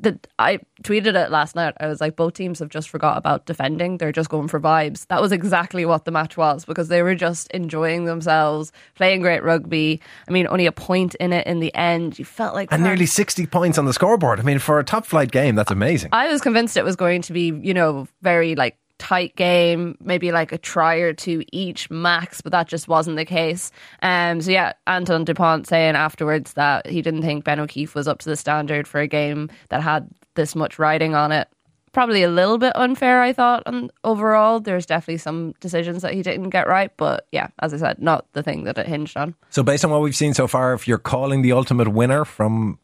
the 0.00 0.18
I 0.38 0.58
tweeted 0.82 1.14
it 1.14 1.30
last 1.30 1.54
night. 1.54 1.74
I 1.80 1.86
was 1.86 2.00
like, 2.00 2.16
both 2.16 2.34
teams 2.34 2.58
have 2.58 2.68
just 2.68 2.88
forgot 2.88 3.16
about 3.16 3.46
defending. 3.46 3.98
They're 3.98 4.12
just 4.12 4.28
going 4.28 4.48
for 4.48 4.60
vibes. 4.60 5.06
That 5.06 5.20
was 5.20 5.32
exactly 5.32 5.84
what 5.84 6.04
the 6.04 6.10
match 6.10 6.36
was 6.36 6.64
because 6.64 6.88
they 6.88 7.02
were 7.02 7.14
just 7.14 7.50
enjoying 7.52 8.04
themselves, 8.04 8.72
playing 8.94 9.20
great 9.20 9.42
rugby. 9.42 10.00
I 10.28 10.32
mean, 10.32 10.46
only 10.48 10.66
a 10.66 10.72
point 10.72 11.14
in 11.16 11.32
it 11.32 11.46
in 11.46 11.60
the 11.60 11.74
end. 11.74 12.18
You 12.18 12.24
felt 12.24 12.54
like 12.54 12.72
and 12.72 12.82
nearly 12.82 13.06
sixty 13.06 13.46
points 13.46 13.78
on 13.78 13.84
the 13.84 13.92
scoreboard. 13.92 14.40
I 14.40 14.42
mean, 14.42 14.58
for 14.58 14.78
a 14.78 14.84
top 14.84 15.06
flight 15.06 15.30
game, 15.30 15.54
that's 15.54 15.70
amazing. 15.70 16.10
I 16.12 16.28
was 16.28 16.40
convinced 16.40 16.76
it 16.76 16.84
was 16.84 16.96
going 16.96 17.22
to 17.22 17.32
be, 17.32 17.52
you 17.62 17.74
know, 17.74 18.08
very 18.22 18.54
like 18.54 18.76
tight 18.98 19.34
game, 19.36 19.96
maybe 20.00 20.32
like 20.32 20.52
a 20.52 20.58
try 20.58 20.96
or 20.96 21.12
two 21.12 21.42
each 21.52 21.90
max, 21.90 22.40
but 22.40 22.52
that 22.52 22.68
just 22.68 22.88
wasn't 22.88 23.16
the 23.16 23.24
case. 23.24 23.70
Um, 24.02 24.40
so 24.40 24.50
yeah, 24.50 24.72
Antoine 24.86 25.24
Dupont 25.24 25.66
saying 25.66 25.96
afterwards 25.96 26.54
that 26.54 26.86
he 26.86 27.02
didn't 27.02 27.22
think 27.22 27.44
Ben 27.44 27.60
O'Keeffe 27.60 27.94
was 27.94 28.08
up 28.08 28.20
to 28.20 28.28
the 28.28 28.36
standard 28.36 28.86
for 28.86 29.00
a 29.00 29.06
game 29.06 29.50
that 29.70 29.82
had 29.82 30.08
this 30.34 30.54
much 30.54 30.78
riding 30.78 31.14
on 31.14 31.32
it. 31.32 31.48
Probably 31.92 32.24
a 32.24 32.28
little 32.28 32.58
bit 32.58 32.72
unfair, 32.74 33.22
I 33.22 33.32
thought. 33.32 33.62
And 33.66 33.90
overall, 34.02 34.58
there's 34.58 34.84
definitely 34.86 35.18
some 35.18 35.54
decisions 35.60 36.02
that 36.02 36.12
he 36.12 36.22
didn't 36.22 36.50
get 36.50 36.66
right, 36.66 36.90
but 36.96 37.26
yeah, 37.30 37.48
as 37.60 37.72
I 37.72 37.76
said, 37.76 38.02
not 38.02 38.26
the 38.32 38.42
thing 38.42 38.64
that 38.64 38.78
it 38.78 38.86
hinged 38.86 39.16
on. 39.16 39.36
So, 39.50 39.62
based 39.62 39.84
on 39.84 39.92
what 39.92 40.02
we've 40.02 40.16
seen 40.16 40.34
so 40.34 40.48
far, 40.48 40.74
if 40.74 40.88
you're 40.88 40.98
calling 40.98 41.42
the 41.42 41.52
ultimate 41.52 41.88
winner 41.88 42.24
from 42.24 42.80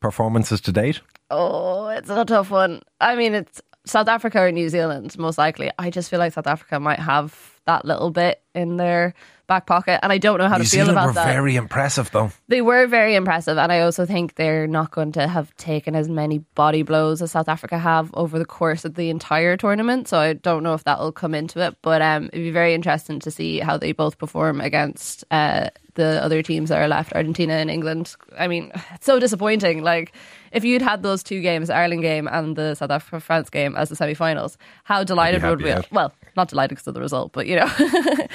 performances 0.00 0.60
to 0.62 0.72
date, 0.72 1.00
Oh, 1.30 1.88
it's 1.88 2.10
a 2.10 2.24
tough 2.24 2.50
one. 2.50 2.82
I 3.00 3.14
mean, 3.14 3.34
it's 3.34 3.62
South 3.90 4.08
Africa 4.08 4.40
or 4.40 4.52
New 4.52 4.68
Zealand, 4.68 5.18
most 5.18 5.36
likely. 5.36 5.70
I 5.78 5.90
just 5.90 6.10
feel 6.10 6.20
like 6.20 6.32
South 6.32 6.46
Africa 6.46 6.78
might 6.78 7.00
have 7.00 7.58
that 7.66 7.84
little 7.84 8.10
bit 8.10 8.40
in 8.54 8.76
their 8.76 9.14
back 9.50 9.66
pocket, 9.66 9.98
and 10.02 10.12
I 10.12 10.18
don't 10.18 10.38
know 10.38 10.48
how 10.48 10.58
New 10.58 10.64
to 10.64 10.70
feel 10.70 10.86
Zealand 10.86 10.96
about 10.96 11.06
were 11.08 11.12
that. 11.14 11.26
very 11.26 11.56
impressive, 11.56 12.08
though. 12.12 12.30
They 12.46 12.62
were 12.62 12.86
very 12.86 13.16
impressive, 13.16 13.58
and 13.58 13.72
I 13.72 13.80
also 13.80 14.06
think 14.06 14.36
they're 14.36 14.68
not 14.68 14.92
going 14.92 15.10
to 15.12 15.26
have 15.26 15.54
taken 15.56 15.96
as 15.96 16.08
many 16.08 16.38
body 16.54 16.82
blows 16.82 17.20
as 17.20 17.32
South 17.32 17.48
Africa 17.48 17.76
have 17.76 18.10
over 18.14 18.38
the 18.38 18.44
course 18.44 18.84
of 18.84 18.94
the 18.94 19.10
entire 19.10 19.56
tournament. 19.56 20.06
So 20.06 20.18
I 20.18 20.34
don't 20.34 20.62
know 20.62 20.74
if 20.74 20.84
that 20.84 21.00
will 21.00 21.10
come 21.10 21.34
into 21.34 21.60
it, 21.60 21.76
but 21.82 22.00
um, 22.00 22.26
it'd 22.26 22.44
be 22.44 22.52
very 22.52 22.74
interesting 22.74 23.18
to 23.20 23.30
see 23.32 23.58
how 23.58 23.76
they 23.76 23.90
both 23.90 24.18
perform 24.18 24.60
against 24.60 25.24
uh, 25.32 25.70
the 25.94 26.22
other 26.22 26.42
teams 26.42 26.68
that 26.68 26.80
are 26.80 26.86
left, 26.86 27.12
Argentina 27.12 27.54
and 27.54 27.70
England. 27.70 28.14
I 28.38 28.46
mean, 28.46 28.70
it's 28.94 29.06
so 29.06 29.18
disappointing. 29.18 29.82
Like 29.82 30.12
if 30.52 30.64
you'd 30.64 30.82
had 30.82 31.02
those 31.02 31.24
two 31.24 31.40
games, 31.42 31.66
the 31.66 31.74
Ireland 31.74 32.02
game 32.02 32.28
and 32.28 32.54
the 32.54 32.76
South 32.76 32.90
Africa 32.90 33.18
France 33.18 33.50
game, 33.50 33.74
as 33.74 33.88
the 33.88 33.96
semi-finals, 33.96 34.56
how 34.84 35.02
delighted 35.02 35.42
would 35.42 35.60
we? 35.60 35.74
Well, 35.90 36.12
not 36.36 36.48
delighted 36.48 36.70
because 36.76 36.86
of 36.86 36.94
the 36.94 37.00
result, 37.00 37.32
but 37.32 37.48
you 37.48 37.56
know. 37.56 37.68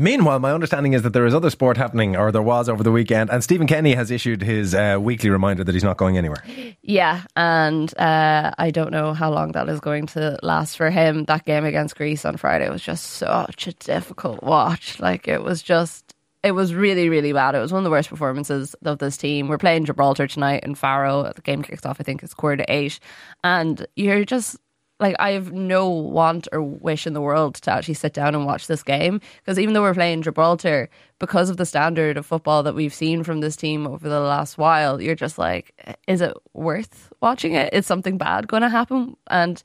Meanwhile, 0.00 0.38
my 0.38 0.52
understanding 0.52 0.92
is 0.92 1.02
that 1.02 1.12
there 1.12 1.26
is 1.26 1.34
other 1.34 1.50
sport 1.50 1.76
happening, 1.76 2.14
or 2.14 2.30
there 2.30 2.40
was 2.40 2.68
over 2.68 2.84
the 2.84 2.92
weekend, 2.92 3.30
and 3.30 3.42
Stephen 3.42 3.66
Kenny 3.66 3.94
has 3.94 4.12
issued 4.12 4.42
his 4.42 4.72
uh, 4.72 4.96
weekly 5.00 5.28
reminder 5.28 5.64
that 5.64 5.74
he's 5.74 5.82
not 5.82 5.96
going 5.96 6.16
anywhere. 6.16 6.44
Yeah, 6.82 7.22
and 7.34 7.92
uh, 7.98 8.52
I 8.56 8.70
don't 8.70 8.92
know 8.92 9.12
how 9.12 9.32
long 9.32 9.52
that 9.52 9.68
is 9.68 9.80
going 9.80 10.06
to 10.08 10.38
last 10.40 10.76
for 10.76 10.88
him. 10.88 11.24
That 11.24 11.44
game 11.44 11.64
against 11.64 11.96
Greece 11.96 12.24
on 12.24 12.36
Friday 12.36 12.70
was 12.70 12.80
just 12.80 13.04
such 13.04 13.66
a 13.66 13.72
difficult 13.72 14.42
watch. 14.42 15.00
Like 15.00 15.26
it 15.26 15.42
was 15.42 15.62
just, 15.62 16.14
it 16.44 16.52
was 16.52 16.72
really, 16.72 17.08
really 17.08 17.32
bad. 17.32 17.56
It 17.56 17.60
was 17.60 17.72
one 17.72 17.80
of 17.80 17.84
the 17.84 17.90
worst 17.90 18.08
performances 18.08 18.74
of 18.84 18.98
this 18.98 19.16
team. 19.16 19.48
We're 19.48 19.58
playing 19.58 19.86
Gibraltar 19.86 20.28
tonight 20.28 20.62
in 20.62 20.76
Faro. 20.76 21.32
The 21.34 21.42
game 21.42 21.62
kicks 21.62 21.84
off, 21.84 21.96
I 21.98 22.04
think 22.04 22.22
it's 22.22 22.34
quarter 22.34 22.58
to 22.58 22.72
eight, 22.72 23.00
and 23.42 23.84
you're 23.96 24.24
just 24.24 24.56
like 25.00 25.14
I 25.18 25.30
have 25.30 25.52
no 25.52 25.88
want 25.88 26.48
or 26.52 26.60
wish 26.62 27.06
in 27.06 27.12
the 27.12 27.20
world 27.20 27.54
to 27.56 27.70
actually 27.70 27.94
sit 27.94 28.12
down 28.12 28.34
and 28.34 28.44
watch 28.46 28.66
this 28.66 28.82
game 28.82 29.20
because 29.38 29.58
even 29.58 29.74
though 29.74 29.82
we're 29.82 29.94
playing 29.94 30.22
Gibraltar, 30.22 30.88
because 31.18 31.50
of 31.50 31.56
the 31.56 31.66
standard 31.66 32.16
of 32.16 32.26
football 32.26 32.62
that 32.64 32.74
we've 32.74 32.94
seen 32.94 33.22
from 33.22 33.40
this 33.40 33.56
team 33.56 33.86
over 33.86 34.08
the 34.08 34.20
last 34.20 34.58
while, 34.58 35.00
you're 35.00 35.14
just 35.14 35.38
like, 35.38 35.98
is 36.06 36.20
it 36.20 36.34
worth 36.52 37.12
watching 37.20 37.54
it? 37.54 37.72
Is 37.72 37.86
something 37.86 38.18
bad 38.18 38.48
going 38.48 38.62
to 38.62 38.68
happen? 38.68 39.16
And 39.28 39.62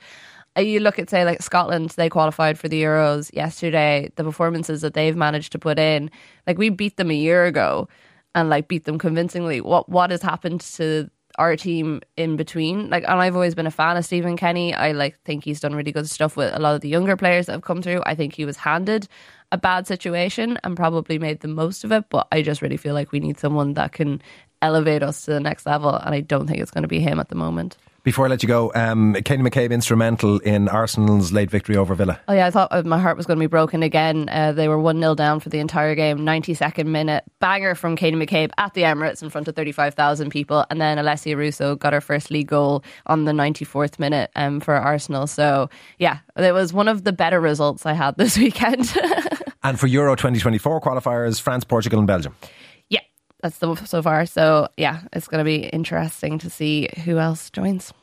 you 0.56 0.80
look 0.80 1.00
at 1.00 1.10
say 1.10 1.25
like 1.25 1.42
Scotland, 1.42 1.92
they 1.92 2.10
qualified 2.10 2.60
for 2.60 2.68
the 2.68 2.84
Euros 2.84 3.34
yesterday. 3.34 4.12
The 4.16 4.24
performances 4.24 4.82
that 4.82 4.94
they've 4.94 5.16
managed 5.16 5.52
to 5.54 5.60
put 5.60 5.80
in, 5.80 6.12
like 6.46 6.60
we 6.60 6.70
beat 6.70 6.98
them 6.98 7.10
a 7.10 7.16
year 7.16 7.46
ago, 7.46 7.88
and 8.36 8.50
like 8.50 8.68
beat 8.68 8.86
them 8.86 9.00
convincingly. 9.00 9.62
What 9.62 9.90
what 9.90 10.12
has 10.12 10.22
happened 10.22 10.62
to 10.62 11.10
our 11.38 11.56
team 11.56 12.02
in 12.18 12.36
between. 12.36 12.90
Like, 12.90 13.04
and 13.04 13.20
I've 13.20 13.36
always 13.36 13.56
been 13.56 13.68
a 13.68 13.72
fan 13.72 13.98
of 13.98 14.06
Stephen 14.06 14.38
Kenny. 14.38 14.74
I 14.74 14.92
like 14.92 15.20
think 15.22 15.44
he's 15.44 15.60
done 15.60 15.75
really 15.75 15.92
good 15.92 16.10
stuff 16.10 16.38
with 16.38 16.54
a 16.54 16.60
lot 16.60 16.75
of 16.75 16.82
the 16.82 16.90
younger 16.90 17.18
players 17.18 17.48
that 17.48 17.54
have 17.54 17.62
come 17.62 17.82
through. 17.82 18.02
I 18.06 18.16
think 18.16 18.34
he 18.34 18.46
was 18.46 18.58
handed 18.58 19.08
a 19.52 19.58
bad 19.58 19.88
situation 19.88 20.58
and 20.63 20.75
probably 20.75 21.20
made 21.20 21.42
the 21.42 21.48
most 21.48 21.84
of 21.84 21.92
it. 21.92 22.06
But 22.10 22.28
I 22.32 22.42
just 22.42 22.62
really 22.62 22.78
feel 22.78 22.94
like 22.94 23.12
we 23.12 23.20
need 23.20 23.38
someone 23.38 23.74
that 23.74 23.92
can 23.92 24.22
elevate 24.62 25.04
us 25.04 25.25
to 25.25 25.32
the 25.32 25.40
next 25.40 25.66
level, 25.66 25.94
and 25.94 26.16
I 26.16 26.22
don't 26.22 26.48
think 26.48 26.60
it's 26.60 26.72
going 26.72 26.84
to 26.84 26.88
be 26.88 27.00
him 27.00 27.20
at 27.20 27.30
the 27.30 27.36
moment. 27.36 27.78
Before 28.03 28.25
I 28.25 28.27
let 28.27 28.43
you 28.43 28.48
go, 28.48 28.69
um, 28.75 29.13
Katie 29.13 29.41
McCabe 29.41 29.72
instrumental 29.72 30.39
in 30.39 30.67
Arsenal's 30.67 31.32
late 31.32 31.49
victory 31.49 31.78
over 31.78 31.95
Villa. 31.95 32.19
Oh 32.28 32.34
yeah, 32.34 32.47
I 32.47 32.51
thought 32.51 32.67
uh, 32.71 32.84
my 32.84 32.99
heart 32.99 33.15
was 33.15 33.25
going 33.25 33.39
to 33.39 33.43
be 33.43 33.47
broken 33.47 33.82
again. 33.82 34.28
Uh, 34.28 34.51
they 34.51 34.67
were 34.67 34.78
one 34.78 34.99
0 34.99 35.15
down 35.15 35.39
for 35.39 35.47
the 35.47 35.60
entire 35.60 35.95
game. 35.95 36.25
Ninety 36.25 36.54
second 36.54 36.91
minute 36.91 37.23
banger 37.39 37.75
from 37.75 37.95
Katie 37.95 38.17
McCabe 38.17 38.51
at 38.58 38.73
the 38.73 38.82
Emirates 38.82 39.23
in 39.23 39.30
front 39.30 39.47
of 39.47 39.56
thirty 39.56 39.71
five 39.71 39.93
thousand 39.93 40.32
people, 40.32 40.65
and 40.69 40.82
then 40.82 40.97
Alessia 40.97 41.38
Russo 41.38 41.78
got 41.78 41.93
her 41.93 42.01
first 42.01 42.30
league 42.30 42.47
goal 42.47 42.84
on 43.06 43.23
the 43.23 43.32
ninety 43.32 43.63
fourth 43.63 43.99
minute 43.99 44.32
um, 44.36 44.60
for 44.60 44.75
Arsenal. 44.75 45.25
So 45.25 45.69
yeah, 45.97 46.19
it 46.36 46.54
was 46.54 46.73
one 46.73 46.89
of 46.89 47.06
the 47.06 47.13
better 47.13 47.39
results 47.39 47.86
I 47.86 47.93
had 47.93 48.15
this 48.17 48.38
weekend. 48.38 48.93
And 49.65 49.80
for 49.80 49.88
Euro 49.88 50.13
2024 50.13 50.82
qualifiers, 50.82 51.39
France, 51.39 51.63
Portugal, 51.63 51.97
and 51.97 52.06
Belgium. 52.06 52.36
Yeah, 53.43 53.49
that's 53.49 53.58
the 53.58 53.75
so 53.86 54.01
far. 54.01 54.25
So 54.25 54.67
yeah, 54.77 55.01
it's 55.12 55.27
going 55.27 55.39
to 55.39 55.45
be 55.45 55.67
interesting 55.67 56.39
to 56.39 56.49
see 56.49 56.89
who 57.06 57.17
else 57.17 57.49
joins. 57.49 57.93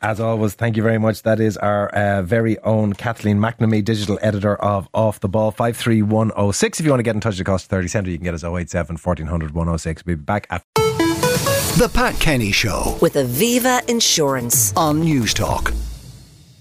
As 0.00 0.18
always, 0.18 0.54
thank 0.54 0.76
you 0.76 0.82
very 0.82 0.98
much. 0.98 1.22
That 1.22 1.38
is 1.38 1.56
our 1.56 1.88
uh, 1.90 2.22
very 2.22 2.58
own 2.60 2.92
Kathleen 2.92 3.38
McNamee, 3.38 3.84
digital 3.84 4.18
editor 4.20 4.56
of 4.56 4.88
Off 4.92 5.20
the 5.20 5.28
Ball, 5.28 5.52
53106. 5.52 6.80
If 6.80 6.84
you 6.86 6.90
want 6.90 6.98
to 6.98 7.04
get 7.04 7.14
in 7.14 7.20
touch 7.20 7.34
with 7.34 7.38
the 7.38 7.44
cost 7.44 7.66
30 7.70 7.86
centre, 7.86 8.10
you 8.10 8.18
can 8.18 8.24
get 8.24 8.34
us 8.34 8.42
087 8.42 8.96
1400 8.96 9.54
106. 9.54 10.04
We'll 10.04 10.16
be 10.16 10.22
back 10.22 10.48
after. 10.50 10.66
The 10.74 11.88
Pat 11.94 12.18
Kenny 12.18 12.50
Show 12.50 12.98
with 13.00 13.14
Aviva 13.14 13.88
Insurance 13.88 14.74
on 14.76 15.00
News 15.00 15.32
Talk. 15.32 15.72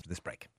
this 0.08 0.20
break. 0.20 0.51